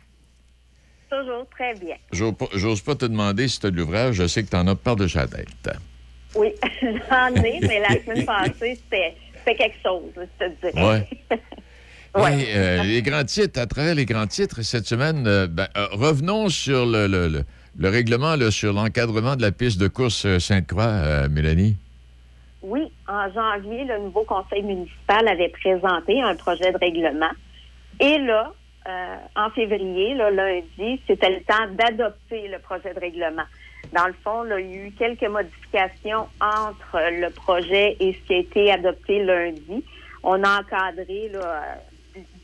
[1.10, 1.96] Toujours très bien.
[2.12, 4.16] J'ose pas- te demander si tu as de l'ouvrage.
[4.16, 5.48] Je sais que tu en as par-dessus la tête.
[6.34, 6.48] Oui,
[6.82, 10.84] j'en ai, mais la semaine passée, c'était quelque chose, je te dirais.
[10.86, 11.08] Ouais.
[12.16, 12.42] Ouais.
[12.42, 16.84] Et, euh, les grands titres, à travers les grands titres, cette semaine, ben, revenons sur
[16.86, 17.44] le, le- le-
[17.78, 21.76] le règlement, sur l'encadrement de la piste de course euh, Sainte-Croix, euh, Mélanie?
[22.62, 27.30] Oui, en janvier, le nouveau conseil municipal avait présenté un projet de règlement.
[28.00, 28.52] Et là,
[28.88, 33.44] euh, en février, lundi, c'était le temps d'adopter le projet de règlement.
[33.92, 38.34] Dans le fond, il y a eu quelques modifications entre le projet et ce qui
[38.34, 39.84] a été adopté lundi.
[40.22, 41.30] On a encadré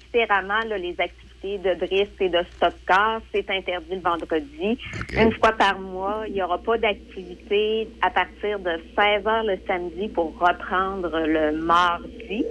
[0.05, 3.21] différemment les activités de drift et de stock car.
[3.33, 4.79] C'est interdit le vendredi.
[5.17, 9.59] Une fois par mois, il n'y aura pas d'activité à partir de 16 heures le
[9.67, 12.45] samedi pour reprendre le mardi.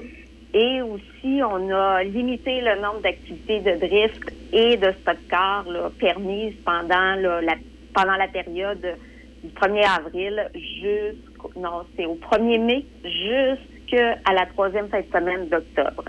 [0.54, 5.92] Et aussi, on a limité le nombre d'activités de drift et de stock car là,
[6.00, 7.56] permises pendant là, la,
[7.94, 8.98] pendant la période
[9.44, 15.48] du 1er avril jusqu'au non, c'est au 1er mai jusqu'à la troisième fin de semaine
[15.50, 16.04] d'octobre.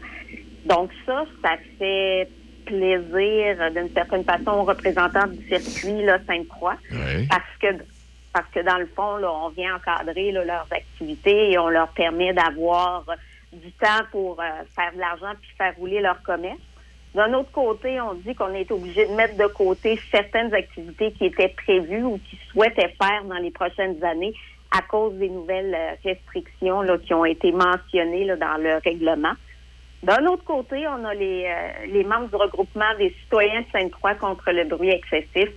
[0.64, 2.28] Donc ça, ça fait
[2.70, 6.76] plaisir d'une certaine façon aux représentants du circuit Sainte-Croix
[7.28, 7.82] parce que
[8.32, 11.88] parce que dans le fond, là, on vient encadrer là, leurs activités et on leur
[11.88, 13.04] permet d'avoir
[13.52, 14.44] du temps pour euh,
[14.76, 16.60] faire de l'argent puis faire rouler leur commerce.
[17.14, 21.26] D'un autre côté, on dit qu'on est obligé de mettre de côté certaines activités qui
[21.26, 24.32] étaient prévues ou qui souhaitaient faire dans les prochaines années
[24.70, 29.32] à cause des nouvelles euh, restrictions là, qui ont été mentionnées là, dans le règlement.
[30.02, 34.14] D'un autre côté, on a les, euh, les membres du regroupement des citoyens de Sainte-Croix
[34.14, 35.50] contre le bruit excessif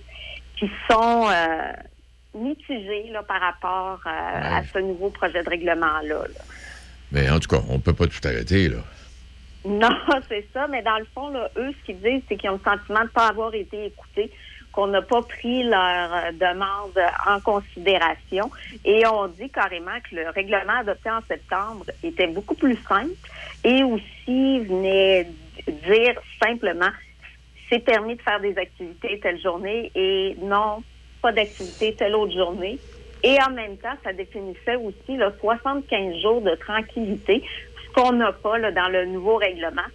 [0.58, 1.72] qui sont euh,
[2.34, 4.10] mitigés là, par rapport euh,
[4.58, 6.02] à ce nouveau projet de règlement-là.
[6.02, 6.44] là.
[7.10, 8.78] Mais en tout cas, on peut pas tout arrêter, là.
[9.64, 9.96] Non,
[10.28, 12.70] c'est ça, mais dans le fond, là, eux, ce qu'ils disent, c'est qu'ils ont le
[12.70, 14.30] sentiment de ne pas avoir été écoutés.
[14.74, 18.50] Qu'on n'a pas pris leur euh, demande en considération
[18.84, 23.14] et on dit carrément que le règlement adopté en septembre était beaucoup plus simple
[23.62, 25.28] et aussi venait
[25.66, 26.90] dire simplement
[27.70, 30.82] c'est permis de faire des activités telle journée et non,
[31.22, 32.78] pas d'activité telle autre journée.
[33.22, 37.42] Et en même temps, ça définissait aussi là, 75 jours de tranquillité,
[37.86, 39.88] ce qu'on n'a pas dans le nouveau règlement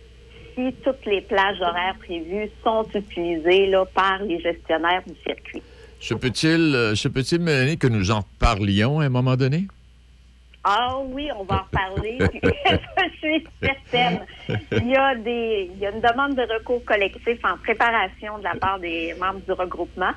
[0.55, 5.61] si toutes les plages horaires prévues sont utilisées là, par les gestionnaires du circuit.
[5.99, 9.67] Se peut-il, euh, se peut-il, Mélanie, que nous en parlions à un moment donné?
[10.63, 12.17] Ah oui, on va en reparler.
[12.29, 14.25] puis je suis certaine.
[14.71, 18.43] Il y, a des, il y a une demande de recours collectif en préparation de
[18.43, 20.11] la part des membres du regroupement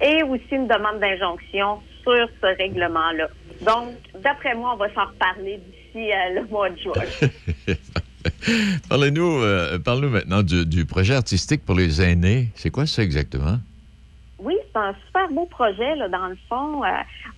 [0.00, 3.28] et aussi une demande d'injonction sur ce règlement-là.
[3.62, 6.92] Donc, d'après moi, on va s'en reparler d'ici euh, le mois de juin.
[8.88, 12.48] Parlez-nous, euh, parle-nous maintenant du, projet artistique pour les aînés.
[12.54, 13.58] C'est quoi ça exactement?
[14.38, 16.84] Oui, c'est un super beau projet, là, dans le fond.
[16.84, 16.88] Euh,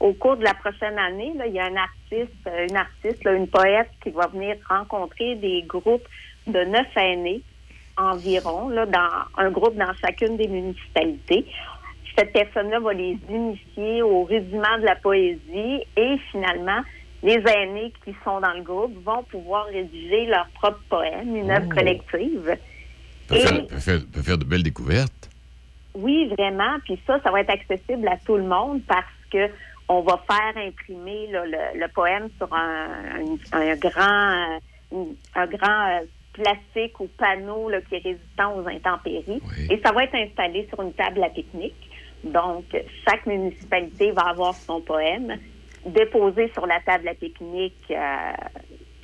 [0.01, 3.49] au cours de la prochaine année, il y a un artiste, euh, une artiste, une
[3.49, 6.07] poète qui va venir rencontrer des groupes
[6.47, 7.43] de neuf aînés
[7.97, 11.47] environ, là, dans un groupe dans chacune des municipalités.
[12.17, 16.81] Cette personne-là va les initier au rudiment de la poésie et finalement,
[17.23, 21.67] les aînés qui sont dans le groupe vont pouvoir rédiger leur propre poème, une œuvre
[21.71, 21.75] Oh.
[21.75, 22.57] collective.
[23.29, 25.29] Peut Et- faire, peut faire- peut faire de belles découvertes.
[25.95, 26.79] Oui, vraiment.
[26.85, 29.49] Puis ça, ça va être accessible à tout le monde parce que
[29.89, 32.87] on va faire imprimer là, le, le poème sur un,
[33.53, 34.59] un- un grand,
[35.35, 39.43] un grand euh, plastique ou panneau là, qui est résistant aux intempéries.
[39.69, 41.75] Et ça va être installé sur une table à pique-nique.
[42.23, 42.65] Donc,
[43.09, 45.39] chaque municipalité va avoir son poème
[45.85, 48.33] déposé sur la table à pique-nique euh,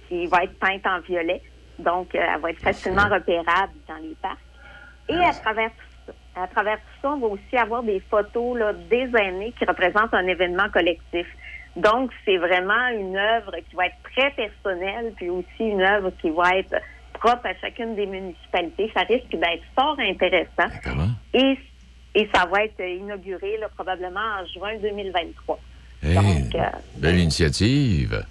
[0.08, 1.42] qui va être peinte en violet.
[1.78, 4.38] Donc, euh, elle va être facilement repérable dans les parcs.
[5.08, 8.58] Et à travers tout ça, à travers tout ça, on va aussi avoir des photos
[8.58, 11.26] là, des aînés qui représentent un événement collectif.
[11.76, 16.30] Donc, c'est vraiment une œuvre qui va être très personnelle, puis aussi une œuvre qui
[16.30, 16.74] va être
[17.12, 18.90] propre à chacune des municipalités.
[18.94, 20.70] Ça risque d'être fort intéressant.
[21.34, 21.58] Et,
[22.14, 25.58] et ça va être inauguré là, probablement en juin 2023.
[26.06, 26.60] Hey, Donc, euh,
[26.96, 28.24] belle initiative.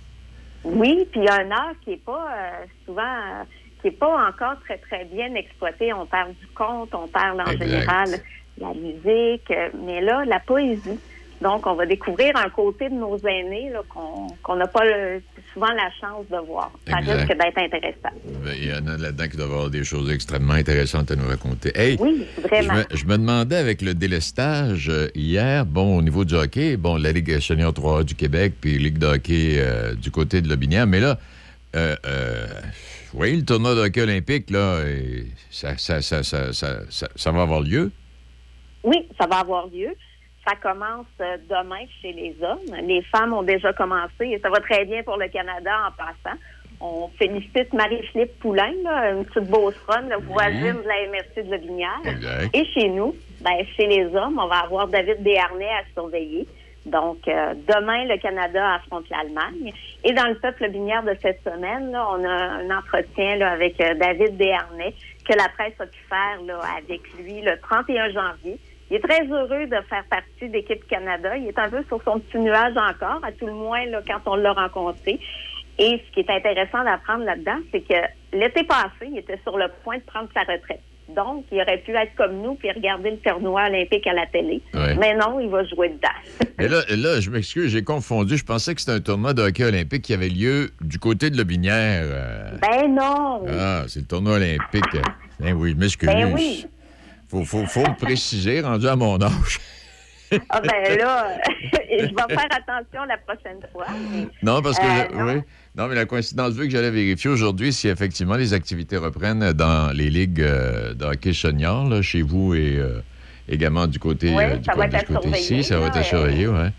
[0.64, 3.44] Oui, puis il y a un art qui est pas euh, souvent euh,
[3.82, 5.94] qui est pas encore très très bien exploité.
[5.94, 7.66] On parle du conte, on parle en Exact.
[7.66, 8.10] général
[8.58, 11.00] de la musique, euh, mais là la poésie.
[11.42, 15.22] Donc on va découvrir un côté de nos aînés là, qu'on qu'on n'a pas le-
[15.56, 16.70] souvent la chance de voir.
[16.88, 17.14] Ça Exact.
[17.16, 18.16] risque d'être intéressant.
[18.44, 21.28] Ben, Il y en a là-dedans qui doivent avoir des choses extrêmement intéressantes à nous
[21.28, 21.72] raconter.
[21.74, 22.74] Hey, Oui, vraiment.
[22.92, 26.78] Je me, je me demandais avec le délestage euh, hier, bon, au niveau du hockey,
[26.78, 30.50] bon, la Ligue senior 3 du Québec, puis Ligue de hockey euh, du côté de
[30.50, 31.18] Lobinière, mais là,
[31.76, 32.48] euh, euh,
[33.14, 37.32] oui, le tournoi de hockey olympique, là, et ça, ça, ça, ça, ça, ça- ça
[37.32, 37.92] va avoir lieu?
[38.84, 39.90] Oui, ça va avoir lieu.
[40.48, 42.76] Ça commence euh, demain chez les hommes.
[42.84, 46.38] Les femmes ont déjà commencé et ça va très bien pour le Canada en passant.
[46.82, 51.58] On félicite Marie-Philippe Poulain, là, une petite beauceronne, la voisine de la MRC de la
[51.58, 52.50] Binière.
[52.54, 56.46] Et chez nous, ben, chez les hommes, on va avoir David Desharnais à surveiller.
[56.86, 59.74] Donc, euh, demain, le Canada affronte l'Allemagne.
[60.04, 63.82] Et dans le peuple binière de cette semaine, là, on a un entretien là, avec
[63.82, 64.94] euh, David Desharnais
[65.28, 68.60] que la presse a pu faire là, avec lui le 31 janvier.
[68.90, 71.36] Il est très heureux de faire partie d'équipe Canada.
[71.38, 74.22] Il est un peu sur son petit nuage encore, à tout le moins là, quand
[74.32, 75.20] on l'a rencontré.
[75.78, 77.96] Et ce qui est intéressant d'apprendre là-dedans, c'est que
[78.34, 80.82] l'été passé, il était sur le point de prendre sa retraite.
[81.16, 84.62] Donc, il aurait pu être comme nous puis regarder le tournoi olympique à la télé.
[84.74, 84.96] Ouais.
[84.96, 86.50] Mais non, il va jouer dedans.
[86.60, 88.38] Et là, là je m'excuse, j'ai confondu.
[88.38, 91.38] Je pensais que c'était un tournoi de hockey olympique qui avait lieu du côté de
[91.38, 92.04] Lobinière.
[92.06, 92.52] euh.
[92.62, 93.46] Ben non!
[93.50, 94.84] Ah, c'est le tournoi olympique.
[95.40, 96.08] Ben oui, je m'excuse.
[96.08, 96.66] Ben oui!
[97.30, 99.60] Faut, faut, faut me préciser, rendu à mon âge.
[100.50, 101.38] Ah ben là,
[101.72, 103.86] je vais faire attention la prochaine fois.
[104.42, 104.84] Non, parce que.
[104.84, 105.34] Euh, je- non.
[105.36, 105.42] oui.
[105.78, 109.96] Non, mais la coïncidence veut que j'allais vérifier aujourd'hui si effectivement les activités reprennent dans
[109.96, 113.02] les ligues euh, de hockey senior, là, chez vous et euh,
[113.48, 115.64] également du côté, Oui, euh, du va du côté ici.
[115.64, 116.70] Ça va être à surveiller, oui.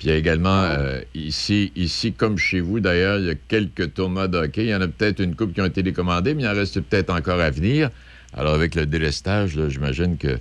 [0.00, 3.34] Puis il y a également euh, ici, ici, comme chez vous d'ailleurs, il y a
[3.48, 4.64] quelques tournois de hockey.
[4.64, 6.80] Il y en a peut-être une coupe qui ont été décommandées, mais il en reste
[6.80, 7.88] peut-être encore à venir.
[8.36, 10.38] Alors avec le délestage, j'imagine que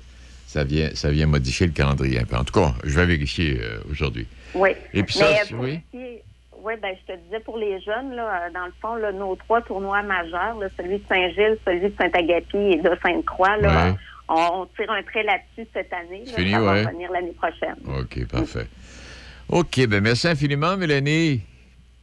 [0.47, 2.35] ça vient, ça vient modifier le calendrier un peu.
[2.35, 4.27] En tout cas, je vais vérifier euh, aujourd'hui.
[4.55, 4.69] Oui.
[4.93, 5.79] Et puis ça, oui.
[5.93, 9.35] oui, ben, je te disais pour les jeunes, là, euh, dans le fond, là, nos
[9.35, 13.93] trois tournois majeurs, là, celui de Saint-Gilles, celui de Saint-Agapi et de Sainte-Croix, Ouais.
[14.27, 16.23] on, on tire un trait là-dessus cette année.
[16.25, 16.83] Fini, ça ouais.
[16.83, 17.75] va revenir l'année prochaine.
[17.87, 18.67] OK, parfait.
[19.49, 21.41] OK, ben merci infiniment, Mélanie.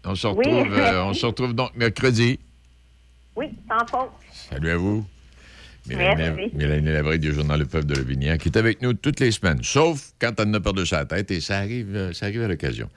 [0.05, 2.39] On se Oui, retrouve, euh, on se retrouve donc mercredi.
[3.35, 4.11] Oui, sans faute.
[4.33, 5.05] Salut à vous.
[5.89, 6.51] Mélanie.
[6.55, 10.13] Mélanie du Journal Le Peuple de Lobinière, qui est avec nous toutes les semaines, sauf
[10.21, 12.89] quand elle n'a perdu sa tête, et ça arrive, euh, ça arrive à l'occasion.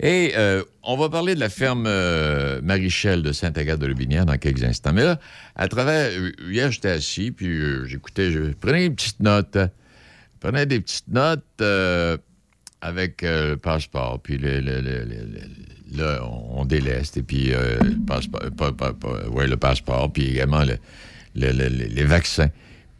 [0.00, 4.36] Et euh, on va parler de la ferme euh, Marichel de Saint-Agathe de Lobinière dans
[4.38, 4.92] quelques instants.
[4.92, 5.20] Mais là,
[5.54, 6.10] à travers.
[6.12, 9.56] euh, Hier, j'étais assis, puis euh, j'écoutais, je prenais une petite note.
[9.56, 11.62] Je prenais des petites notes
[12.80, 14.60] avec le passeport, puis le,
[15.96, 20.24] là, on, déleste, et puis euh, le passeport, pas- pas- pas- ouais, le passeport, puis
[20.32, 20.76] également le-
[21.34, 22.50] le- le- le- les vaccins.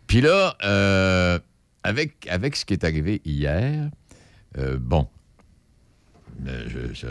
[0.07, 1.39] Puis là, euh,
[1.83, 3.91] avec, avec ce qui est arrivé hier,
[4.59, 5.09] euh, bon,
[6.47, 6.67] euh,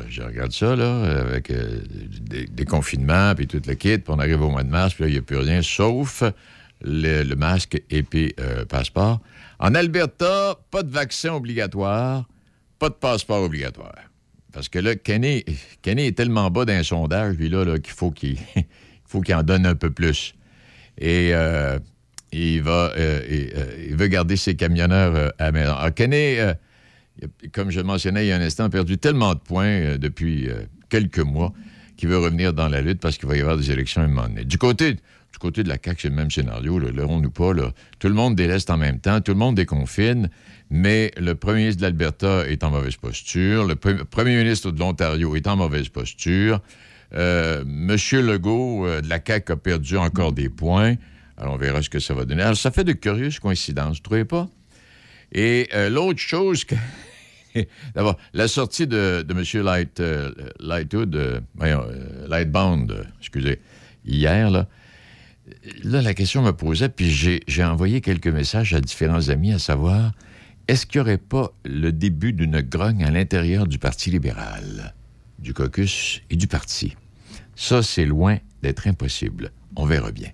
[0.10, 1.82] je, regarde ça, là, avec euh,
[2.50, 5.10] des, confinements, puis tout le kit, puis on arrive au mois de mars, puis là,
[5.10, 6.24] il n'y a plus rien, sauf
[6.82, 8.36] le, masque et puis
[8.70, 9.22] passeport.
[9.60, 12.28] En Alberta, pas de vaccin obligatoire,
[12.80, 13.96] pas de passeport obligatoire.
[14.52, 15.44] Parce que là, Kenny,
[15.82, 18.38] Kenny est tellement bas d'un sondage, lui, là, là, qu'il faut qu'il
[19.06, 20.36] faut qu'il en donne un peu plus.
[20.98, 21.80] Et euh,
[22.32, 25.74] il, va, euh, euh, veut garder ses camionneurs à maison.
[25.74, 26.54] Alors, Kenny, euh,
[27.20, 29.40] il a- comme je le mentionnais il y a un instant, a perdu tellement de
[29.40, 30.50] points depuis
[30.90, 31.54] quelques mois
[31.98, 34.08] qu'il veut revenir dans la lutte parce qu'il va y avoir des élections à un
[34.08, 34.46] moment donné.
[34.46, 37.54] Du côté, du côté de la CAQ, c'est le même scénario, là, leurrons-nous pas.
[37.54, 37.72] Là.
[38.00, 40.30] Tout le monde déleste en même temps, tout le monde déconfine,
[40.72, 44.80] mais le premier ministre de l'Alberta est en mauvaise posture, le pre- premier ministre de
[44.80, 46.62] l'Ontario est en mauvaise posture,
[47.16, 50.96] euh, Monsieur Legault euh, de la CAQ a perdu encore des points.
[51.38, 52.44] Alors, on verra ce que ça va donner.
[52.44, 54.48] Alors, ça fait de curieuses coïncidences, vous trouvez pas?
[55.32, 56.76] Et euh, l'autre chose que.
[57.96, 59.44] D'abord, la sortie de, M.
[60.00, 61.44] Euh, Lightwood,
[62.28, 63.60] Lightbound, excusez,
[64.06, 64.68] hier, là,
[65.84, 67.12] là, la question me posait, puis
[67.48, 70.14] j'ai envoyé quelques messages à différents amis à savoir
[70.68, 74.94] est-ce qu'il n'y aurait pas le début d'une grogne à l'intérieur du Parti libéral,
[75.40, 76.96] du caucus et du parti?
[77.56, 79.52] Ça, c'est loin d'être impossible.
[79.76, 80.30] On verra bien.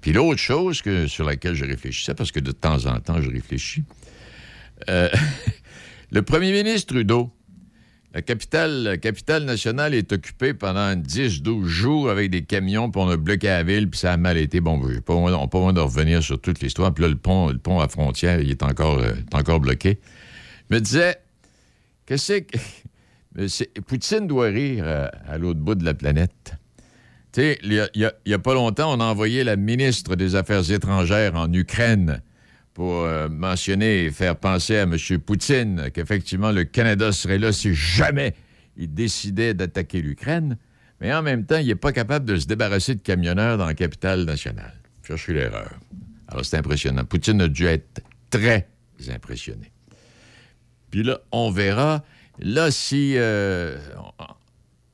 [0.00, 3.30] Puis l'autre chose que, sur laquelle je réfléchissais, parce que de temps en temps, je
[3.30, 3.82] réfléchis,
[4.88, 5.08] euh,
[6.10, 7.32] le premier ministre Trudeau,
[8.16, 13.48] la capitale, nationale est occupée pendant 10-12 jours avec des camions, puis on a bloqué
[13.48, 14.60] la ville, puis ça a mal été.
[14.60, 16.94] Bon, pas on n'a pas besoin de revenir sur toute l'histoire.
[16.94, 19.98] Puis là, le pont, le pont à frontière, il est encore, euh, encore bloqué.
[20.70, 21.16] Me disais,
[22.06, 22.58] qu'est-ce que...
[23.48, 26.54] C'est- Poutine doit rire euh, à l'autre bout de la planète.
[27.32, 29.04] Tu sais, il y a- il y a- il y a pas longtemps, on a
[29.04, 32.22] envoyé la ministre des Affaires étrangères en Ukraine
[32.72, 34.96] pour euh, mentionner et faire penser à M.
[35.24, 38.34] Poutine qu'effectivement le Canada serait là si jamais
[38.76, 40.56] il décidait d'attaquer l'Ukraine.
[41.02, 43.74] Mais en même temps, il n'est pas capable de se débarrasser de camionneurs dans la
[43.74, 44.72] capitale nationale.
[45.06, 45.78] Cherchez l'erreur.
[46.28, 47.04] Alors, c'est impressionnant.
[47.04, 48.66] Poutine a dû être très
[49.10, 49.70] impressionné.
[50.90, 52.02] Puis là, on verra.
[52.40, 53.14] Là, si.
[53.16, 53.76] euh,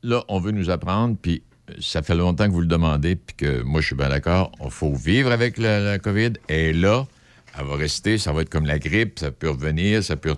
[0.02, 1.42] là, on veut nous apprendre, puis
[1.80, 4.52] ça fait longtemps que vous le demandez, puis que moi, je suis bien d'accord.
[4.62, 6.32] Il faut vivre avec la, COVID.
[6.48, 7.06] Et là,
[7.58, 8.18] elle va rester.
[8.18, 9.18] Ça va être comme la grippe.
[9.18, 10.02] Ça peut revenir.
[10.02, 10.34] Ça peut.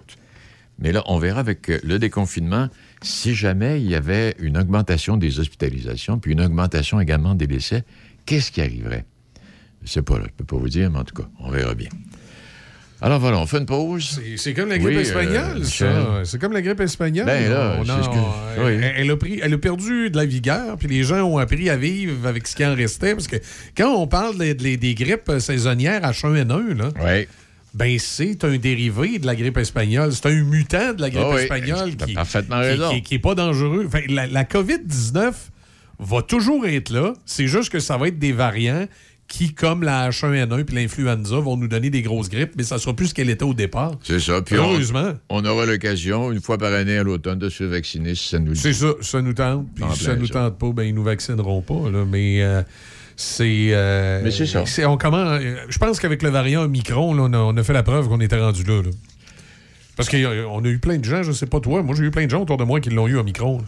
[0.79, 2.69] Mais là, on verra avec euh, le déconfinement
[3.03, 7.85] si jamais il y avait une augmentation des hospitalisations, puis une augmentation également des décès,
[8.27, 9.05] qu'est-ce qui arriverait?
[9.83, 11.91] Je sais pas, je peux pas vous dire, mais en tout cas, on verra bien.
[13.05, 14.19] Alors voilà, on fait une pause.
[14.37, 16.23] C'est- comme la grippe Oui, euh, espagnole, ça.
[16.25, 17.27] C'est comme la grippe espagnole.
[17.27, 18.87] Ben là, On a- que- elle, oui.
[18.97, 21.77] elle a pris, elle a perdu de la vigueur, puis les gens ont appris à
[21.77, 23.15] vivre avec ce qui en restait.
[23.15, 23.37] Parce que
[23.77, 26.89] quand on parle des, des- des grippes saisonnières H1N1, là,
[27.75, 30.13] ben c'est un dérivé de la grippe espagnole.
[30.13, 32.91] C'est un mutant de la grippe oui, espagnole qui, parfaitement qui- raison.
[32.91, 33.87] qui- qui est pas dangereux.
[34.09, 35.33] La COVID-19
[35.99, 37.13] va toujours être là.
[37.27, 38.87] C'est juste que ça va être des variants
[39.27, 42.95] qui, comme la H1N1 puis l'influenza, vont nous donner des grosses grippes, mais ça sera
[42.95, 43.93] plus ce qu'elle était au départ.
[44.03, 44.43] C'est ça.
[44.43, 45.15] Puis Heureusement.
[45.29, 48.55] On, aura l'occasion, une fois par année à l'automne, de se vacciner si ça nous
[48.55, 49.67] C'est ça, ça nous tente.
[49.75, 51.91] Puis si ça plein nous tente pas, ben ils nous vaccineront pas.
[51.91, 52.63] Là, mais euh,
[53.17, 53.69] c'est.
[53.71, 54.65] euh, Mais c'est ça.
[54.91, 57.73] on commence, euh, je pense qu'avec le variant Omicron, là, on, a, on a fait
[57.73, 58.83] la preuve qu'on était rendu là.
[58.83, 58.91] là.
[59.97, 62.25] Parce qu'on a eu plein de gens, je sais pas toi, moi j'ai eu plein
[62.27, 63.59] de gens autour de moi qui l'ont eu Omicron.
[63.59, 63.65] là.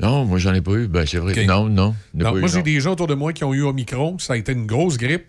[0.00, 0.86] Non, moi j'en ai pas eu.
[0.86, 1.32] Ben c'est vrai.
[1.38, 1.46] OK.
[1.46, 1.94] Non, non.
[2.14, 4.18] Non, pas moi, j'ai des gens autour de moi qui ont eu Omicron.
[4.18, 5.24] Ça a été une grosse grippe.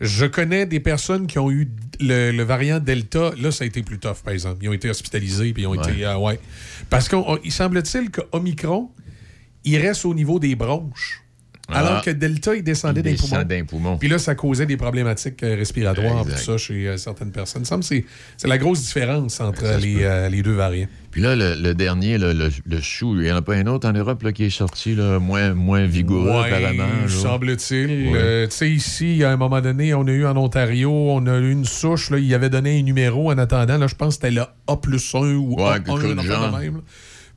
[0.00, 1.68] Je connais des personnes qui ont eu
[2.00, 3.32] le, le variant Delta.
[3.38, 4.58] Là, ça a été plus tough, par exemple.
[4.62, 5.92] Ils ont été hospitalisés, puis ils ont Ouais.
[5.92, 6.04] été.
[6.06, 6.40] ah ouais.
[6.88, 8.88] Parce qu'il semble-t-il qu'Omicron,
[9.64, 11.22] il reste au niveau des bronches.
[11.72, 11.78] Ah.
[11.78, 13.42] Alors que Delta, il descendait Il des poumons.
[13.42, 13.98] d'un poumon.
[13.98, 17.64] Puis là, ça causait des problématiques euh, respiratoires, tout ça, chez euh, certaines personnes.
[17.70, 20.88] Il me c'est la grosse différence entre les, euh, les deux variants.
[21.10, 23.66] Puis là, le, le dernier, le, le, le chou, il n'y en a pas un
[23.66, 27.08] autre en Europe là, qui est sorti, là, moins, moins vigoureux Ouais, apparemment.
[27.08, 27.86] semble-t-il.
[28.12, 28.12] Ouais.
[28.14, 31.38] Euh, tu sais, ici, à un moment donné, on a eu en Ontario, on a
[31.38, 33.76] eu une souche, là, il avait donné un numéro en attendant.
[33.78, 36.14] Là, je pense que c'était le A plus 1 ou Ouais, A1, quelque chose un
[36.14, 36.58] du affaire de genre.
[36.60, 36.80] même.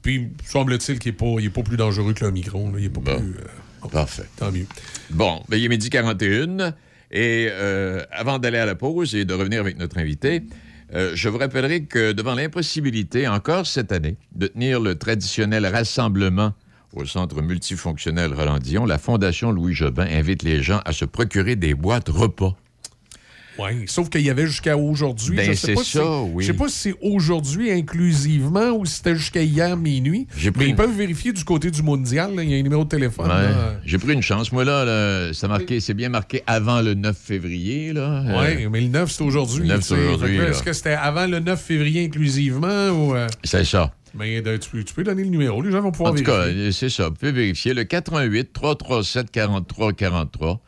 [0.03, 2.71] Puis, semble-t-il qu'il n'est pas, il est pas plus dangereux que le Omicron.
[2.73, 2.77] là.
[2.79, 3.13] Il est pas plus...
[3.13, 3.38] euh,
[3.91, 4.25] Parfait.
[4.38, 4.65] Tant mieux.
[5.09, 6.73] Bon, ben, il est midi 41.
[7.11, 10.41] Et euh, avant d'aller à la pause et de revenir avec notre invité,
[10.93, 16.53] euh, je vous rappellerai que devant l'impossibilité, encore cette année, de tenir le traditionnel rassemblement
[16.93, 21.73] au centre multifonctionnel Roland-Dion, la Fondation Louis Jobin invite les gens à se procurer des
[21.73, 22.55] boîtes repas.
[23.59, 25.35] Oui, sauf qu'il y avait jusqu'à aujourd'hui.
[25.35, 26.43] Ben, je sais c'est pas si- ça, oui.
[26.43, 30.27] Je sais pas si c'est aujourd'hui inclusivement ou si c'était jusqu'à hier minuit.
[30.35, 32.31] J'ai pris Mais ils peuvent vérifier du côté du mondial.
[32.37, 33.27] Il y a un numéro de téléphone.
[33.29, 33.77] Ouais.
[33.85, 34.51] J'ai pris une chance.
[34.51, 37.93] Moi, là, là, ça marqué, c'est bien marqué avant le 9 février.
[37.93, 38.23] Là.
[38.27, 39.61] Oui, Euh, mais le 9, c'est aujourd'hui.
[39.61, 40.01] Le 9, tu c'est sais.
[40.01, 40.49] aujourd'hui, Fait que là, là.
[40.51, 43.13] Est-ce que c'était avant le 9 février inclusivement ou.
[43.15, 43.93] euh, c'est ça.
[44.15, 45.61] Mais de- tu, peux, tu peux donner le numéro.
[45.61, 46.63] Les gens vont pouvoir En tout cas, vérifier.
[46.67, 47.09] euh, c'est ça.
[47.09, 47.73] Vous pouvez vérifier.
[47.73, 50.59] Le 88 337 43 43.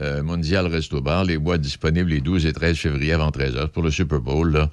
[0.00, 1.24] Euh, Mondial Resto Bar.
[1.24, 4.52] Les boîtes disponibles les 12 et 13 février avant 13h pour le Super Bowl.
[4.52, 4.70] Là.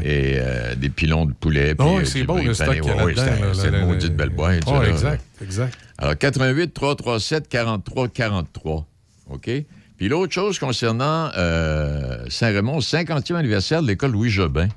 [0.00, 1.74] Et euh, des pilons de poulet.
[1.78, 4.62] Oh, euh, c'est bon, le stock Ouais, ouais, une là, maudite belle boîte.
[4.66, 4.88] Oh, là.
[4.88, 5.76] exact, exact.
[5.98, 8.86] Alors, 88 337 43 43.
[9.30, 9.50] OK?
[9.98, 14.68] Puis l'autre chose concernant euh, Saint-Raymond, 50e anniversaire de l'école Louis Jobin.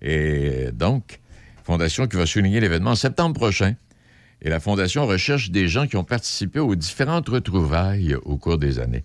[0.00, 1.20] Et donc,
[1.64, 3.74] fondation qui va souligner l'événement en septembre prochain.
[4.40, 8.78] Et la fondation recherche des gens qui ont participé aux différentes retrouvailles au cours des
[8.78, 9.04] années.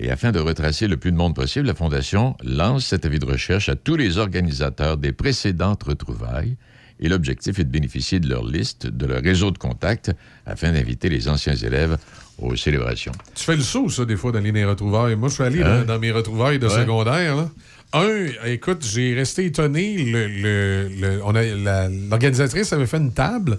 [0.00, 3.26] Et afin de retracer le plus de monde possible, la fondation lance cet avis de
[3.26, 6.56] recherche à tous les organisateurs des précédentes retrouvailles.
[7.00, 10.10] Et l'objectif est de bénéficier de leur liste, de leur réseau de contacts,
[10.46, 11.96] afin d'inviter les anciens élèves
[12.38, 13.12] aux célébrations.
[13.34, 15.14] Tu fais le saut, ça, des fois, d'aller dans les retrouvailles.
[15.16, 15.80] Moi, je suis allé Hein?
[15.80, 16.74] dans, dans mes retrouvailles de Ouais.
[16.74, 17.36] secondaire.
[17.36, 17.50] là.
[17.92, 20.04] Un, écoute, j'ai resté étonné.
[20.04, 23.58] Le, le- le- L'organisatrice avait fait une table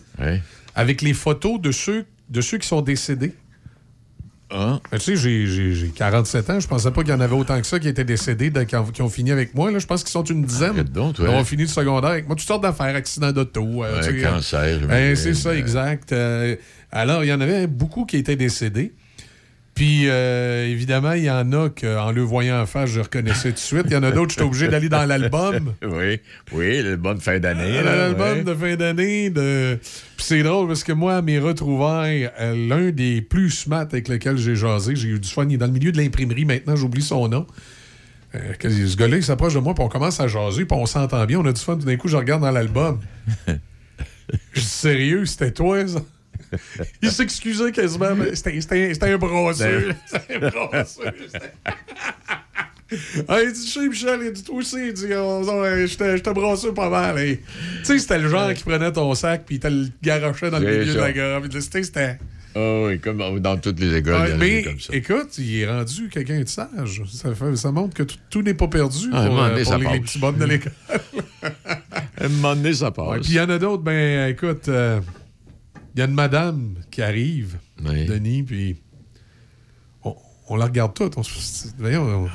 [0.75, 3.33] avec les photos de ceux, de ceux qui sont décédés.
[4.51, 4.79] Ah.
[4.93, 6.59] Tu sais, j'ai- j'ai j'ai 47 ans.
[6.59, 8.75] Je pensais pas qu'il y en avait autant que ça qui étaient décédés, de- qui,
[8.75, 9.69] ont, qui ont fini avec moi.
[9.71, 9.77] Là.
[9.79, 10.73] Je pense qu'ils sont une dizaine.
[11.13, 11.27] toi.
[11.27, 12.35] Qui ont fini le secondaire avec moi.
[12.35, 13.61] Toutes sortes d'affaires, accidents d'auto.
[13.83, 15.15] euh, Ouais, euh, cancer, euh, j'imagine.
[15.15, 16.11] C'est ça, exact.
[16.13, 16.55] Euh,
[16.91, 18.93] alors, il y en avait beaucoup qui étaient décédés.
[19.79, 23.55] Puis, euh, évidemment, il y en a qu'en le voyant en face, je reconnaissais tout
[23.55, 23.83] de suite.
[23.85, 25.73] Il y en a d'autres, j'étais obligé d'aller dans l'album.
[25.81, 26.19] oui,
[26.51, 27.81] oui, l'album de fin d'année.
[27.81, 28.43] Là, L'album ouais.
[28.43, 29.29] de fin d'année.
[29.29, 29.79] De...
[30.17, 34.09] Puis c'est drôle parce que moi, à mes retrouvailles, euh, l'un des plus smart avec
[34.09, 36.75] lequel j'ai jasé, j'ai eu du fun, il est dans le milieu de l'imprimerie maintenant,
[36.75, 37.47] j'oublie son nom.
[38.35, 40.87] Euh, que ce gars-là, il s'approche de moi, puis on commence à jaser, puis on
[40.87, 41.77] s'entend bien, on a du fun.
[41.77, 42.99] Tout d'un coup, je regarde dans l'album.
[44.53, 46.01] Je dis sérieux, c'était toi, ça?
[47.01, 49.93] Il s'excusait quasiment, mais c'était c'était- c'était un brasseux.
[50.07, 51.03] C'était un brasseux.
[51.31, 51.53] c'était-
[53.27, 56.31] Ah, il dit, chez Michel, il dit, toi aussi, il dit, on- je te je
[56.33, 57.17] brasseux pas mal.
[57.19, 57.35] hein.
[57.79, 60.57] Tu sais, c'était le genre qui prenait ton sac puis il te le garochait dans
[60.59, 61.39] le milieu de la.
[61.41, 61.83] Puis C'était.
[61.83, 62.17] c'était-
[62.55, 64.15] Ah oui, comme dans toutes les écoles.
[64.15, 64.95] il y Ouais, en a mais comme ça.
[64.95, 67.03] écoute, il est rendu quelqu'un de sage.
[67.13, 69.85] Ça, fait- ça montre que tout, tout n'est pas perdu Ah, pour, euh, pour les,
[69.93, 70.71] les petits bonhommes de l'école.
[72.21, 73.07] À un moment donné, ça passe.
[73.07, 74.99] Ouais, Puis il y en a d'autres, ben écoute, euh,
[75.99, 77.57] il y a une madame qui arrive,
[78.07, 78.77] Denis, puis
[80.05, 80.15] on,
[80.47, 81.17] on la regarde toute.
[81.17, 81.21] On
[81.77, 82.29] voyons, on-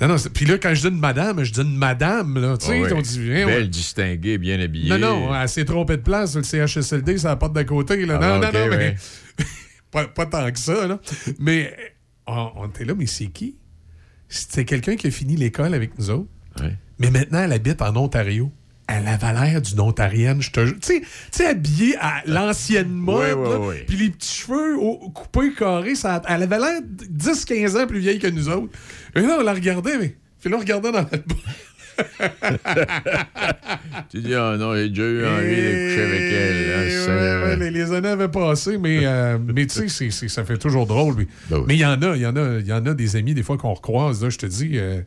[0.00, 2.56] Non, non, c'est- puis là, quand je dis une madame, je dis une madame, là.
[2.58, 2.92] Tu sais, Ah oui.
[2.92, 4.90] on dit, viens, Belle, distinguée, bien habillée.
[4.90, 8.04] Non, non, elle s'est trompée de place, le CHSLD, ça la porte d'à côté.
[8.06, 8.18] Là.
[8.20, 8.96] Ah, non, non, non, mais
[9.92, 10.88] pas, pas tant que ça.
[10.88, 10.98] Là.
[11.38, 11.72] Mais
[12.26, 13.56] on, on était là, mais c'est qui?
[14.28, 16.28] C'était quelqu'un qui a fini l'école avec nous autres.
[16.98, 18.50] Mais maintenant, elle habite en Ontario.
[18.92, 20.74] Elle avait l'air d'une Ontarienne, je te jure.
[20.80, 23.84] Tu sais- tu sais, habillée à l'ancienne mode, ouais.
[23.86, 28.18] puis les petits cheveux au- coupés, carrés, ça, elle avait l'air 10-15 ans plus vieille
[28.18, 28.72] que nous autres.
[29.14, 30.16] Et là, on la regardait, mais...
[30.40, 31.38] Puis là, on regardait dans l'album.
[34.10, 36.72] Tu dis, ah non, j'ai déjà eu envie de coucher avec elle.
[36.72, 40.58] hein, Ouais, ouais, les, les années avaient passé, mais, euh, mais tu sais, ça fait
[40.58, 41.14] toujours drôle.
[41.18, 42.94] Mais Ben mais il y en a, il y en a, il y en a
[42.94, 44.22] des amis des fois qu'on recroise.
[44.22, 45.00] Là, je te dis, euh,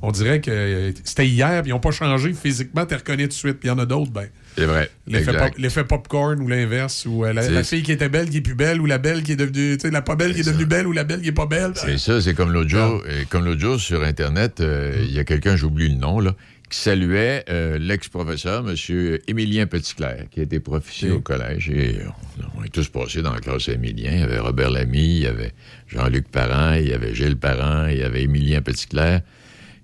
[0.00, 3.28] on dirait que euh, c'était hier, puis ils n'ont pas changé physiquement, tu reconnais tout
[3.30, 3.58] de suite.
[3.58, 4.28] Puis il y en a d'autres, ben.
[4.56, 4.90] C'est vrai.
[5.06, 8.54] L'effet pop- popcorn ou l'inverse, ou euh, la, fille qui était belle qui est plus
[8.54, 10.66] belle, ou la belle qui est devenue, tu sais, la pas belle qui est devenue
[10.66, 11.72] belle, ou la belle qui est pas belle.
[11.74, 15.18] C'est ça, c'est comme l'autre jour, euh, comme l'autre jour sur Internet, euh, il y
[15.18, 16.34] a quelqu'un, j'oublie le nom, là,
[16.70, 19.18] qui saluait euh, l'ex-professeur, M.
[19.26, 21.70] Émilien Petitclerc, qui était prof ici au collège.
[21.70, 21.96] Et
[22.38, 24.10] on, on est tous passés dans la classe Émilien.
[24.12, 25.52] Il y avait Robert Lamy, il y avait
[25.86, 29.20] Jean-Luc Parent, il y avait Gilles Parent, il y avait Émilien Petitclerc.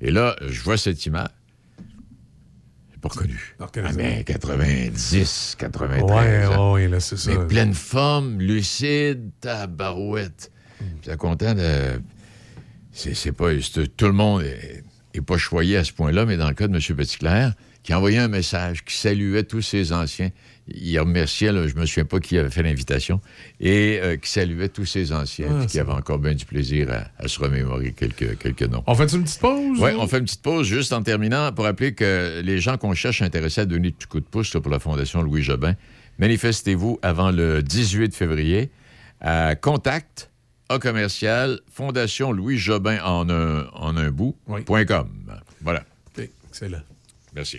[0.00, 1.28] Et là, je vois cette image.
[3.00, 3.54] Pas reconnu.
[3.60, 6.48] Ah, mais 90, 93.
[6.48, 6.72] Ouais, ans.
[6.72, 7.32] ouais, là, c'est ça.
[7.38, 10.50] Mais pleine forme, lucide, tabarouette.
[10.78, 12.00] Puis là, content de.
[12.92, 13.50] C'est c'est pas.
[13.60, 14.82] c'est- Tout le monde est,
[15.12, 16.80] est pas choyé à ce point-là, mais dans le cas de M.
[16.96, 20.30] Petitclerc, qui envoyait un message, qui saluait tous ses anciens.
[20.66, 23.20] Il remerciait, là, je me souviens pas qui avait fait l'invitation,
[23.60, 27.22] et euh, qui saluait tous ses anciens, Ah, qui avait encore bien du plaisir à,
[27.22, 28.82] à se remémorer quelques, quelques noms.
[28.86, 29.78] On fait une petite pause?
[29.78, 30.00] Oui, ou?
[30.00, 33.20] on fait une petite pause juste en terminant pour rappeler que les gens qu'on cherche
[33.20, 35.74] intéressés à donner du coup de pouce là, pour la Fondation Louis Jobin,
[36.18, 38.70] manifestez-vous avant le 18 février
[39.20, 40.30] à contact
[40.70, 44.34] A commercial, Fondation Louis Jobin en un, en un bout,
[44.64, 45.08] point .com.
[45.60, 45.84] Voilà.
[46.48, 46.80] excellent.
[47.34, 47.58] Merci.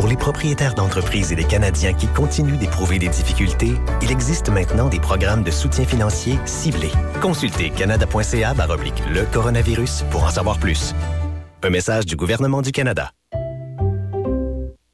[0.00, 4.88] Pour les propriétaires d'entreprises et les Canadiens qui continuent d'éprouver des difficultés, il existe maintenant
[4.88, 6.92] des programmes de soutien financier ciblés.
[7.20, 8.54] Consultez canada.ca
[9.12, 10.94] le coronavirus pour en savoir plus.
[11.62, 13.10] Un message du gouvernement du Canada.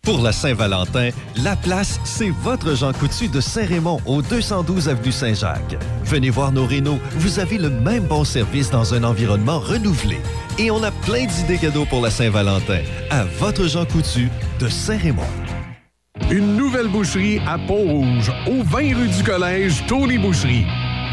[0.06, 1.10] Pour la Saint-Valentin,
[1.42, 5.76] la place, c'est votre Jean Coutu de Saint-Raymond au 212 avenue Saint-Jacques.
[6.04, 10.18] Venez voir nos rénaux, vous avez le même bon service dans un environnement renouvelé.
[10.60, 12.82] Et on a plein d'idées cadeaux pour la Saint-Valentin.
[13.10, 14.30] À votre Jean Coutu
[14.60, 15.26] de Saint-Raymond.
[16.30, 20.66] Une nouvelle boucherie à Pont-Rouge, au 20 rue du Collège, Tony Boucherie.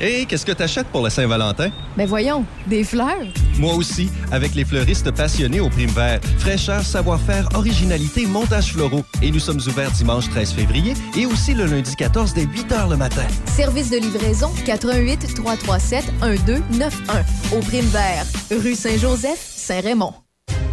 [0.00, 1.70] Hé, qu'est-ce que t'achètes pour la Saint-Valentin?
[1.96, 3.26] Mais voyons, des fleurs.
[3.58, 6.20] Moi aussi, avec les fleuristes passionnés au prime vert.
[6.38, 9.02] Fraîcheur, savoir-faire, originalité, montage floraux.
[9.22, 12.90] Et nous sommes ouverts dimanche 13 février et aussi le lundi 14 dès 8 h
[12.90, 13.26] le matin.
[13.46, 17.56] Service de livraison 88 337 1291.
[17.56, 20.14] Au prime vert, rue Saint-Joseph, Saint-Raymond.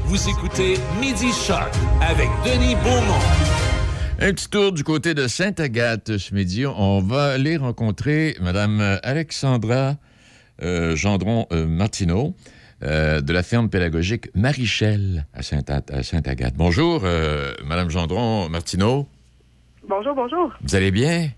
[0.06, 3.45] Vous écoutez Midi Shark avec Denis Beaumont.
[4.18, 6.66] Un petit tour du côté de Sainte-Agathe ce midi.
[6.66, 9.96] On va aller rencontrer Mme Alexandra
[10.64, 12.34] euh, Gendron-Martineau
[12.84, 16.56] euh, de la ferme pédagogique Marichel à Sainte-Agathe.
[16.56, 19.08] bonjour, euh, Mme Gendron-Martineau.
[19.88, 20.54] Bonjour, bonjour.
[20.62, 21.30] Vous allez bien?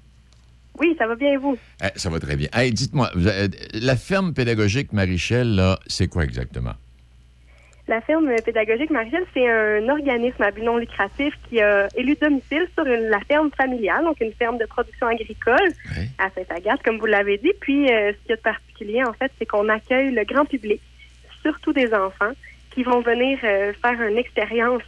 [0.79, 1.57] Oui, ça va bien et vous?
[1.83, 2.47] Eh, ça va très bien.
[2.53, 3.11] Hey, dites-moi,
[3.73, 6.73] la ferme pédagogique Marichel, là, c'est quoi exactement?
[7.87, 12.67] La ferme pédagogique Marichel, c'est un organisme à but non lucratif qui a élu domicile
[12.73, 15.69] sur une, la ferme familiale, donc une ferme de production agricole
[16.17, 17.53] à Saint-Agathe, comme vous l'avez dit.
[17.61, 20.81] Puis, euh, ce qui est de particulier, en fait, c'est qu'on accueille le grand public,
[21.41, 22.33] surtout des enfants,
[22.71, 24.83] qui vont venir euh, faire une expérience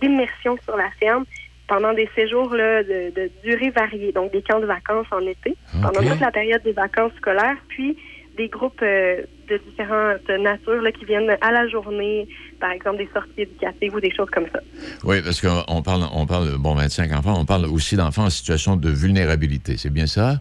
[0.00, 1.24] d'immersion sur la ferme
[1.66, 5.56] pendant des séjours là, de, de, durée variée, donc des camps de vacances en été,
[5.82, 7.96] pendant toute la période des vacances scolaires, puis
[8.36, 12.26] des groupes euh, de différentes natures là, qui viennent à la journée,
[12.60, 14.60] par exemple des sorties éducatives ou des choses comme ça.
[15.04, 18.76] Oui, parce qu'on parle, on parle, bon, 25 enfants, on parle aussi d'enfants en situation
[18.76, 19.76] de vulnérabilité.
[19.76, 20.40] C'est bien ça?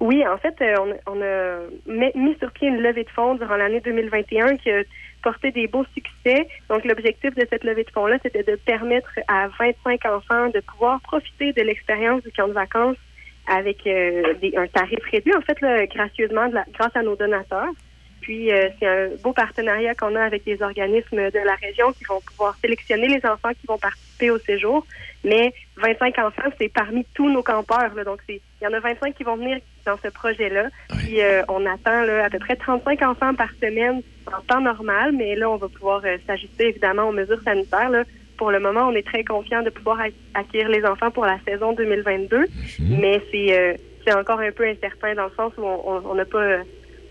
[0.00, 1.58] Oui, en fait, euh, on, a
[2.14, 4.82] mis sur pied une levée de fonds durant l'année 2021 qui a
[5.24, 6.46] porté des beaux succès.
[6.68, 11.00] Donc, l'objectif de cette levée de fonds-là, c'était de permettre à 25 enfants de pouvoir
[11.00, 12.96] profiter de l'expérience du camp de vacances
[13.48, 15.58] avec euh, un tarif réduit, en fait,
[15.88, 17.72] gracieusement, grâce à nos donateurs.
[18.28, 22.04] Puis, euh, c'est un beau partenariat qu'on a avec des organismes de la région qui
[22.04, 24.86] vont pouvoir sélectionner les enfants qui vont participer au séjour.
[25.24, 27.90] Mais 25 enfants, c'est parmi tous nos campeurs.
[28.04, 30.68] Donc, il y en a 25 qui vont venir dans ce projet-là.
[30.98, 35.12] Puis, euh, on attend à peu près 35 enfants par semaine en temps normal.
[35.12, 37.88] Mais là, on va pouvoir s'ajuster évidemment aux mesures sanitaires.
[37.88, 38.04] Là
[38.36, 39.98] pour le moment, on est très confiant de pouvoir
[40.34, 42.46] acquérir les enfants pour la saison 2022, mhm.
[43.00, 43.74] mais euh,
[44.04, 46.58] c'est encore un peu incertain dans le sens où on n'a pas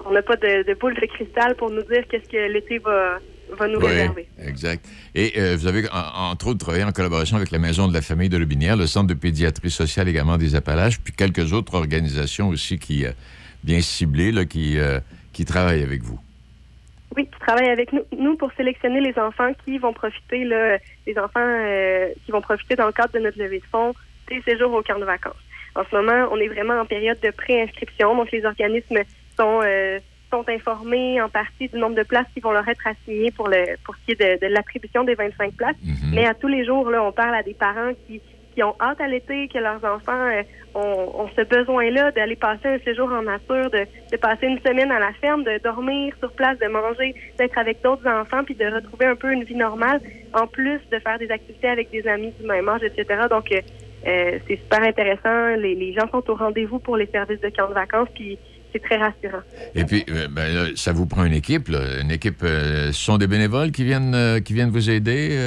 [0.08, 3.20] on n'a pas de, boule de cristal pour nous dire qu'est-ce que l'été va,
[3.52, 4.28] va nous réserver.
[4.40, 4.86] Exact.
[5.16, 8.30] Et euh, vous avez, entre autres, travaillé en collaboration avec la Maison de la Famille
[8.30, 12.80] de Lubinière, le Centre de pédiatrie sociale également des Appalaches, puis quelques autres organisations aussi
[12.80, 13.12] qui, euh,
[13.64, 14.78] bien ciblées, là, qui,
[15.34, 16.20] qui travaillent avec vous.
[17.16, 21.18] Oui, qui travaillent avec nous, nous pour sélectionner les enfants qui vont profiter, là, les
[21.18, 23.94] enfants euh, qui vont profiter dans le cadre de notre levée de fonds
[24.28, 25.34] des séjours au camp de vacances.
[25.76, 29.00] En ce moment, on est vraiment en période de préinscription, donc les organismes
[29.38, 30.00] sont euh,
[30.32, 33.78] sont informés en partie du nombre de places qui vont leur être assignées pour le
[33.86, 35.76] pour ce qui est de, l'attribution des 25 places.
[35.84, 36.14] Mm-hmm.
[36.14, 38.22] Mais à tous les jours, là, on parle à des parents qui
[38.58, 40.42] qui ont hâte à l'été, que leurs enfants euh,
[40.74, 44.98] ont, ce besoin-là d'aller passer un séjour en nature, de, de, passer une semaine à
[44.98, 49.06] la ferme, de dormir sur place, de manger, d'être avec d'autres enfants, puis de retrouver
[49.06, 50.02] un peu une vie normale,
[50.34, 53.26] en plus de faire des activités avec des amis du même âge, etc.
[53.30, 53.62] Donc, euh,
[54.08, 55.50] euh, c'est super intéressant.
[55.62, 58.40] Les, les, gens sont au rendez-vous pour les services de camp de vacances, puis
[58.72, 59.42] c'est très rassurant.
[59.76, 62.02] Et puis, euh, ben, là, ça vous prend une équipe, là.
[62.02, 65.38] Une équipe, euh, ce sont des bénévoles qui viennent, euh, qui viennent vous aider,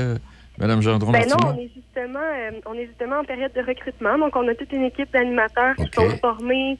[0.59, 2.21] Madame Gendron Ben non, on est justement,
[2.66, 4.18] on est justement en période de recrutement.
[4.18, 6.77] Donc, on a toute une équipe d'animateurs qui sont formés.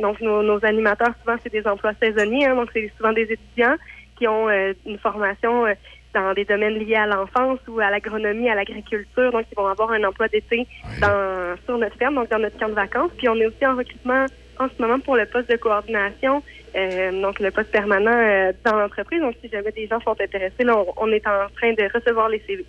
[0.00, 2.46] Donc, nos, nos animateurs, souvent, c'est des emplois saisonniers.
[2.46, 2.56] hein.
[2.56, 3.76] donc, c'est souvent des étudiants
[4.16, 5.66] qui ont une formation
[6.14, 9.30] dans des domaines liés à l'enfance ou à l'agronomie, à l'agriculture.
[9.30, 10.66] Donc, ils vont avoir un emploi d'été
[11.00, 13.10] dans, sur notre ferme, donc dans notre camp de vacances.
[13.18, 14.24] Puis, on est aussi en recrutement
[14.60, 16.42] en ce moment pour le poste de coordination,
[16.76, 19.20] euh, donc le poste permanent euh, dans l'entreprise.
[19.20, 22.28] Donc, si jamais des gens sont intéressés, là, on, on est en train de recevoir
[22.28, 22.64] les CV.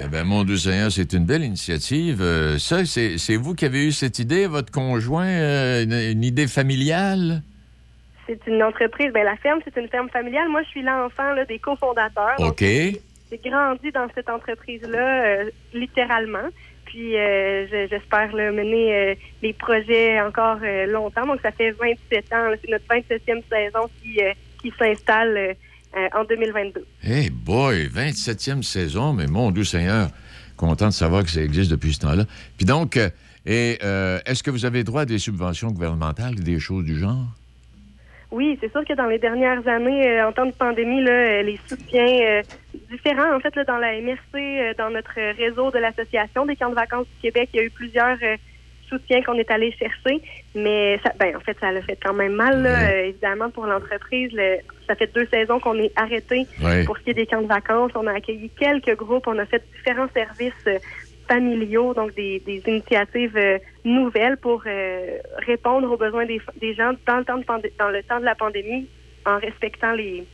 [0.00, 2.20] Eh bien, mon Dieu Seigneur, c'est une belle initiative.
[2.22, 5.26] Euh, ça, c'est vous qui avez eu cette idée, votre conjoint,
[5.82, 7.42] une, une idée familiale?
[8.26, 9.12] C'est une entreprise.
[9.12, 10.48] Ben, la ferme, c'est une ferme familiale.
[10.48, 12.36] Moi, je suis l'enfant des cofondateurs.
[12.38, 12.60] OK.
[12.60, 16.48] J'ai grandi dans cette entreprise-là, littéralement.
[16.84, 21.26] Puis, euh, je- j'espère mener euh, les projets encore euh, longtemps.
[21.26, 22.50] Donc, ça fait 27 ans.
[22.62, 24.18] C'est notre 27e saison qui,
[24.62, 25.56] qui s'installe
[26.12, 26.84] en 2022.
[27.04, 30.08] Hey boy, 27e saison, mais mon Dieu Seigneur,
[30.56, 32.24] content de savoir que ça existe depuis ce temps-là.
[32.56, 32.98] Puis donc,
[33.46, 37.26] est-ce que vous avez droit à des subventions gouvernementales, des choses du genre?
[38.34, 41.42] Oui, c'est sûr que dans les dernières années, euh, en temps de pandémie, là, euh,
[41.42, 42.42] les soutiens euh,
[42.90, 46.74] différents, en fait, là, dans la MRC, dans notre réseau de l'Association des camps de
[46.74, 48.18] vacances du Québec, il y a eu plusieurs
[48.88, 50.20] soutiens qu'on est allé chercher,
[50.54, 53.66] mais ça, ben, en fait, ça l'a fait quand même mal, là, euh, évidemment, pour
[53.66, 54.30] l'entreprise.
[54.32, 56.84] Le- ça fait deux saisons qu'on est arrêté Oui.
[56.84, 57.92] pour ce qui est des camps de vacances.
[57.94, 60.78] On a accueilli quelques groupes, on a fait différents services euh,
[61.28, 67.18] familiaux, donc des, initiatives euh, nouvelles pour euh, répondre aux besoins des, des gens dans
[67.18, 68.86] le temps de dans le temps de la pandémie
[69.26, 70.26] en respectant les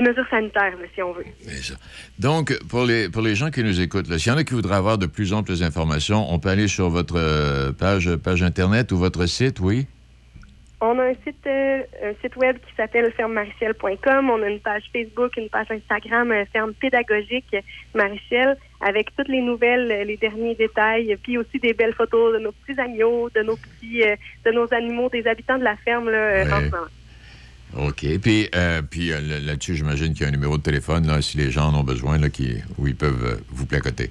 [0.00, 1.24] mesures sanitaires, si on veut.
[2.18, 4.76] Donc, pour les, pour les gens qui nous écoutent, s'il y en a qui voudraient
[4.76, 8.98] avoir de plus amples informations, on peut aller sur votre euh, page, page Internet ou
[8.98, 9.86] votre site, oui?
[10.86, 14.28] On a un site, euh, un site web qui s'appelle fermemarichel.com.
[14.30, 17.56] On a une page Facebook, une page Instagram, euh, Ferme pédagogique
[17.94, 22.38] Marichel, avec toutes les nouvelles, euh, les derniers détails, puis aussi des belles photos de
[22.38, 24.14] nos petits agneaux, de nos petits, euh,
[24.44, 27.88] de nos animaux, des habitants de la ferme là, en ce moment.
[27.88, 28.04] OK.
[28.22, 31.38] Puis, euh, puis là- là-dessus, j'imagine qu'il y a un numéro de téléphone, là, si
[31.38, 34.10] les gens en ont besoin, là, qui, où ils peuvent vous placoter.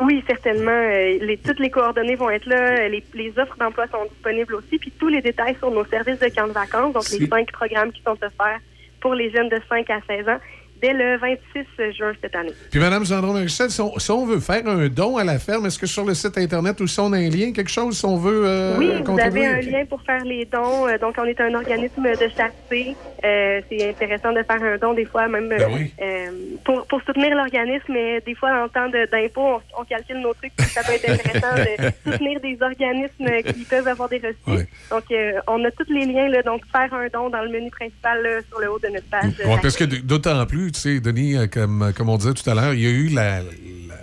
[0.00, 0.70] Oui, certainement.
[0.70, 2.80] Euh, les, toutes les coordonnées vont être là.
[2.80, 4.78] Euh, Les, les offres d'emploi sont disponibles aussi.
[4.78, 7.92] Puis tous les détails sur nos services de camp de vacances, donc les cinq programmes
[7.92, 8.60] qui sont offerts
[9.00, 10.38] pour les jeunes de 5 à 16 ans,
[10.80, 12.52] dès le 26 juin cette année.
[12.70, 15.66] Puis, Mme Gendron Marichel, si on, si on veut faire un don à la ferme,
[15.66, 18.16] est-ce que sur le site Internet aussi on a un lien, quelque chose, si on
[18.16, 20.86] veut euh, oui, vous avez un lien pour faire les dons.
[20.88, 22.96] Euh, donc, on est un organisme de charité.
[23.24, 25.92] Euh, c'est intéressant de faire un don des fois, même Ben oui.
[26.00, 26.30] euh,
[26.64, 27.84] pour, pour soutenir l'organisme.
[27.92, 30.52] Mais des fois, en temps d'impôt, on, on calcule nos trucs.
[30.60, 34.68] Ça peut être intéressant de soutenir des organismes qui peuvent avoir des reçus.
[34.90, 35.04] Donc,
[35.48, 36.28] on a tous les liens.
[36.28, 39.08] Là, donc, faire un don dans le menu principal là, sur le haut de notre
[39.08, 39.32] page.
[39.46, 42.54] Ouais, parce que d'autant plus, tu sais, Denis, euh, comme, comme on disait tout à
[42.54, 43.44] l'heure, il y a eu la, la-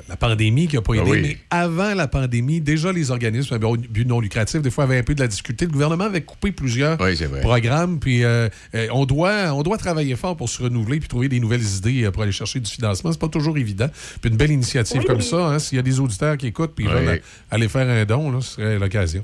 [0.09, 1.21] la pandémie qui n'a pas aidé, Ah oui.
[1.23, 5.03] mais avant la pandémie, déjà les organismes à but non lucratif, des fois, avaient un
[5.03, 5.65] peu de la difficulté.
[5.65, 6.97] Le gouvernement avait coupé plusieurs
[7.41, 11.29] programmes, puis euh, euh, on, doit, on doit travailler fort pour se renouveler puis trouver
[11.29, 13.11] des nouvelles idées euh, pour aller chercher du financement.
[13.13, 13.87] C'est pas toujours évident.
[14.21, 15.05] Puis une belle initiative Oui.
[15.07, 16.95] comme ça, hein, s'il y a des auditeurs qui écoutent puis ils Oui.
[16.95, 19.23] veulent euh, aller faire un don, là, ce serait l'occasion.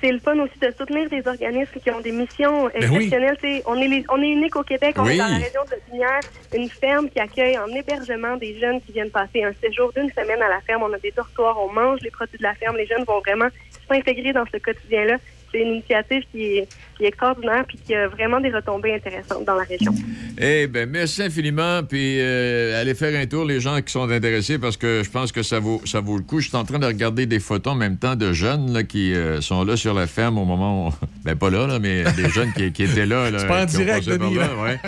[0.00, 3.04] C'est le fun aussi de soutenir des organismes qui ont des missions Ben oui.
[3.04, 3.62] exceptionnelles.
[3.66, 4.94] On, est les- on est unique au Québec.
[4.98, 5.14] On Oui.
[5.14, 6.20] est dans la région de Lotinière,
[6.54, 10.40] une ferme qui accueille en hébergement des jeunes qui viennent passer un séjour d'une semaine
[10.42, 10.82] à la ferme.
[10.84, 12.76] On a des dortoirs, on mange les produits de la ferme.
[12.76, 13.48] Les jeunes vont vraiment
[13.88, 15.16] s'intégrer dans ce quotidien-là.
[15.50, 16.68] C'est une initiative qui est,
[16.98, 19.94] qui est extraordinaire puis qui a vraiment des retombées intéressantes dans la région.
[20.38, 21.82] Eh bien, merci infiniment.
[21.82, 25.32] Puis euh, allez faire un tour, les gens qui sont intéressés, parce que je pense
[25.32, 26.40] que ça vaut, ça vaut le coup.
[26.40, 29.14] Je suis en train de regarder des photos en même temps de jeunes là, qui
[29.14, 30.92] euh, sont là sur la ferme au moment où.
[31.24, 33.30] Ben, pas là, là mais des jeunes qui, qui étaient là.
[33.30, 34.62] là C'est pas en direct, Denis, là, là.
[34.62, 34.78] ouais.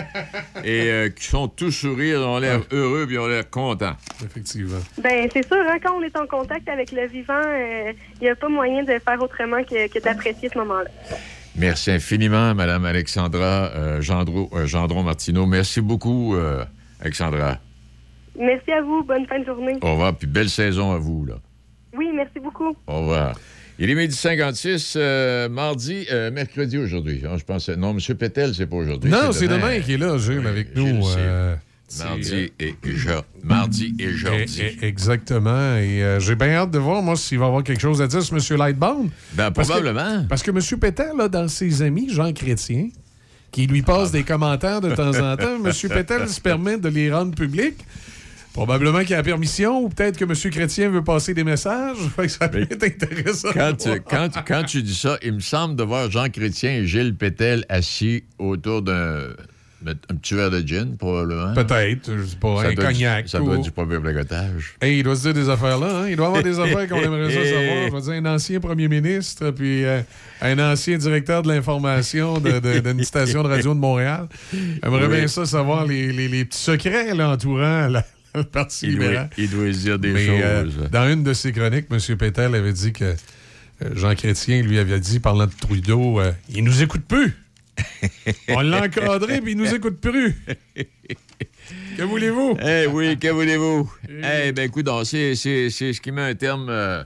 [0.63, 3.95] Et euh, qui sont tous sourires, ont l'air heureux, puis ont l'air contents.
[4.23, 4.79] Effectivement.
[5.03, 8.29] Ben c'est sûr, hein, quand on est en contact avec le vivant, euh, il n'y
[8.29, 10.89] a pas moyen de faire autrement que, que d'apprécier ce moment-là.
[11.61, 15.45] Merci infiniment, Madame Alexandra euh, Gendron, euh, Gendron-Martineau.
[15.45, 16.65] Merci beaucoup, euh,
[16.99, 17.59] Alexandra.
[18.35, 19.03] Merci à vous.
[19.03, 19.77] Bonne fin de journée.
[19.81, 21.35] Au revoir, puis belle saison à vous, là.
[21.95, 22.75] Oui, merci beaucoup.
[22.87, 23.35] Au revoir.
[23.77, 27.21] Il est midi 56, euh, mardi, euh, mercredi aujourd'hui.
[27.29, 28.15] Ah, je pensais, non, M.
[28.17, 29.11] Pétel, c'est pas aujourd'hui.
[29.11, 31.03] Non, c'est demain qui est là, Gilles, avec nous.
[31.99, 33.09] Mardi et, je-
[33.43, 34.61] mardi et jeudi.
[34.81, 35.75] Exactement.
[35.77, 38.21] Et euh, j'ai bien hâte de voir, moi, s'il va avoir quelque chose à dire
[38.23, 38.57] sur M.
[38.57, 39.09] Lightbound.
[39.33, 40.25] Ben, Parce que- probablement.
[40.29, 40.79] Parce que, M.
[40.79, 42.89] Pétel, là, dans ses amis, Jean Chrétien,
[43.51, 45.71] qui lui passe des commentaires de temps en temps, M.
[45.89, 47.77] Pétel se permet de les rendre publics.
[48.53, 50.33] Probablement qu'il y a la permission ou peut-être que M.
[50.51, 51.95] Chrétien veut passer des messages.
[52.17, 53.47] Fait que ça peut être intéressant.
[53.53, 56.85] Quand tu, quand, quand tu dis ça, il me semble de voir Jean Chrétien et
[56.85, 59.27] Gilles Pétel assis autour d'un
[59.85, 61.53] un petit verre de gin, probablement.
[61.53, 63.27] Peut-être, je sais pas, Ça un doit du- cognac.
[63.29, 64.75] Ça doit être du premier blagotage.
[64.81, 66.01] Hey, il doit se dire des affaires là.
[66.03, 66.07] Hein?
[66.09, 67.87] Il doit avoir des affaires qu'on aimerait ça savoir.
[67.87, 70.01] Je veux dire, un ancien premier ministre, puis euh,
[70.41, 74.27] un ancien directeur de l'information d'une station de radio de Montréal.
[74.53, 75.15] J'aimerais Oui.
[75.17, 78.05] bien ça savoir les, les- les petits secrets là, entourant la-
[78.35, 79.29] le Parti Il doit, libéral.
[79.37, 80.89] il doit se dire des Mais, euh, choses.
[80.91, 82.17] dans une de ses chroniques, M.
[82.17, 83.15] Pétel avait dit que euh,
[83.95, 87.33] Jean Chrétien lui avait dit, parlant de Trudeau, euh, il nous écoute plus.
[88.49, 90.35] On l'a encadré, puis il nous écoute plus.
[91.97, 92.57] que voulez-vous?
[92.65, 93.91] Eh oui, que voulez-vous?
[94.09, 97.03] Eh bien, écoute, donc, c'est c'est- ce qui met un terme euh,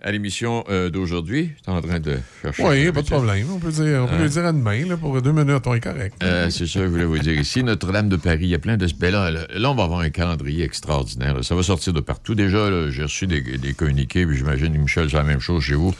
[0.00, 1.50] à l'émission euh, d'aujourd'hui.
[1.56, 2.62] Je suis en train de chercher.
[2.64, 3.46] Oui, pas de problème.
[3.52, 4.22] On peut, dire, on peut Hein?
[4.22, 4.86] le dire à demain.
[4.86, 6.14] Là, pour deux minutes, on est correct.
[6.22, 7.38] Euh, c'est ça que je voulais vous dire.
[7.38, 8.86] Ici, Notre-Dame de Paris, il y a plein de...
[8.98, 11.34] Ben là, là, on va avoir un calendrier extraordinaire.
[11.34, 11.42] là.
[11.42, 12.34] Ça va sortir de partout.
[12.34, 15.94] Déjà, j'ai reçu des, des communiqués, puis j'imagine Michel, c'est la même chose chez vous.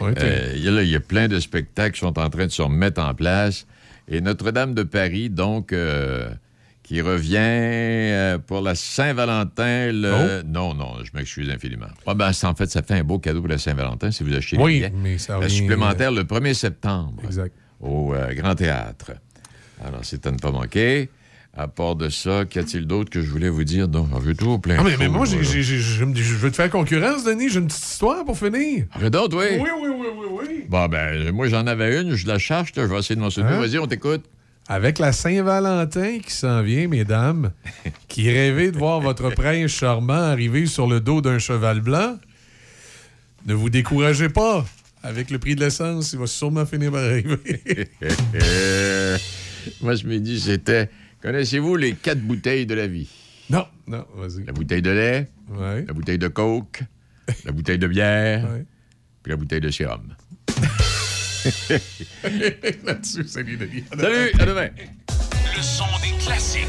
[0.00, 2.46] Euh, il y a là, il y a plein de spectacles qui sont en train
[2.46, 3.66] de se remettre en place.
[4.08, 6.30] Et Notre-Dame de Paris, donc, euh,
[6.82, 9.92] qui revient euh, pour la Saint-Valentin.
[9.92, 10.42] Le...
[10.42, 11.86] Non, non, je m'excuse infiniment.
[12.06, 14.58] Ah ben, en fait, ça fait un beau cadeau pour la Saint-Valentin si vous achetez
[14.58, 17.54] Oui, mais ça La supplémentaire le 1er septembre Exact.
[17.80, 19.12] au euh, Grand Théâtre.
[19.84, 21.08] Alors, c'est à ne pas manquer.
[21.54, 23.86] À part de ça, qu'y a-t-il d'autre que je voulais vous dire?
[23.86, 26.22] Donc, on veut tout plein Ah, mais, mais moi, j'ai- j'ai- j'ai- je me dis,
[26.22, 27.50] je veux te faire concurrence, Denis.
[27.50, 28.86] J'ai une petite histoire pour finir.
[28.92, 29.44] Arrête donc, oui.
[29.60, 30.64] Oui, oui, oui, oui, oui.
[30.68, 33.56] Bon, ben, moi, j'en avais une, je la cherche, je vais essayer de m'en souvenir.
[33.56, 33.60] Hein?
[33.60, 34.22] Vas-y, on t'écoute.
[34.66, 37.52] Avec la Saint-Valentin qui s'en vient, mesdames,
[38.08, 42.16] qui rêvez de voir votre prince charmant arriver sur le dos d'un cheval blanc,
[43.44, 44.64] ne vous découragez pas.
[45.02, 47.38] Avec le prix de l'essence, il va sûrement finir par arriver.
[49.82, 50.88] Moi, je me dis, c'était.
[51.22, 53.08] Connaissez-vous les quatre bouteilles de la vie?
[53.50, 54.44] Non, non, vas-y.
[54.44, 55.84] La bouteille de lait, Ouais.
[55.86, 56.82] la bouteille de coke,
[57.44, 58.64] la bouteille de bière, Ouais.
[59.22, 60.14] puis la bouteille de sérum.
[62.84, 63.84] Là-dessus, salut, Denis.
[63.98, 64.68] Salut, à demain.
[65.56, 66.66] Le son des classiques.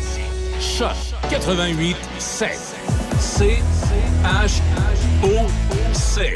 [0.60, 0.96] Choc
[1.30, 2.50] 88 7.
[3.20, 3.58] C
[4.24, 4.62] H
[5.24, 5.48] O
[5.94, 6.36] C.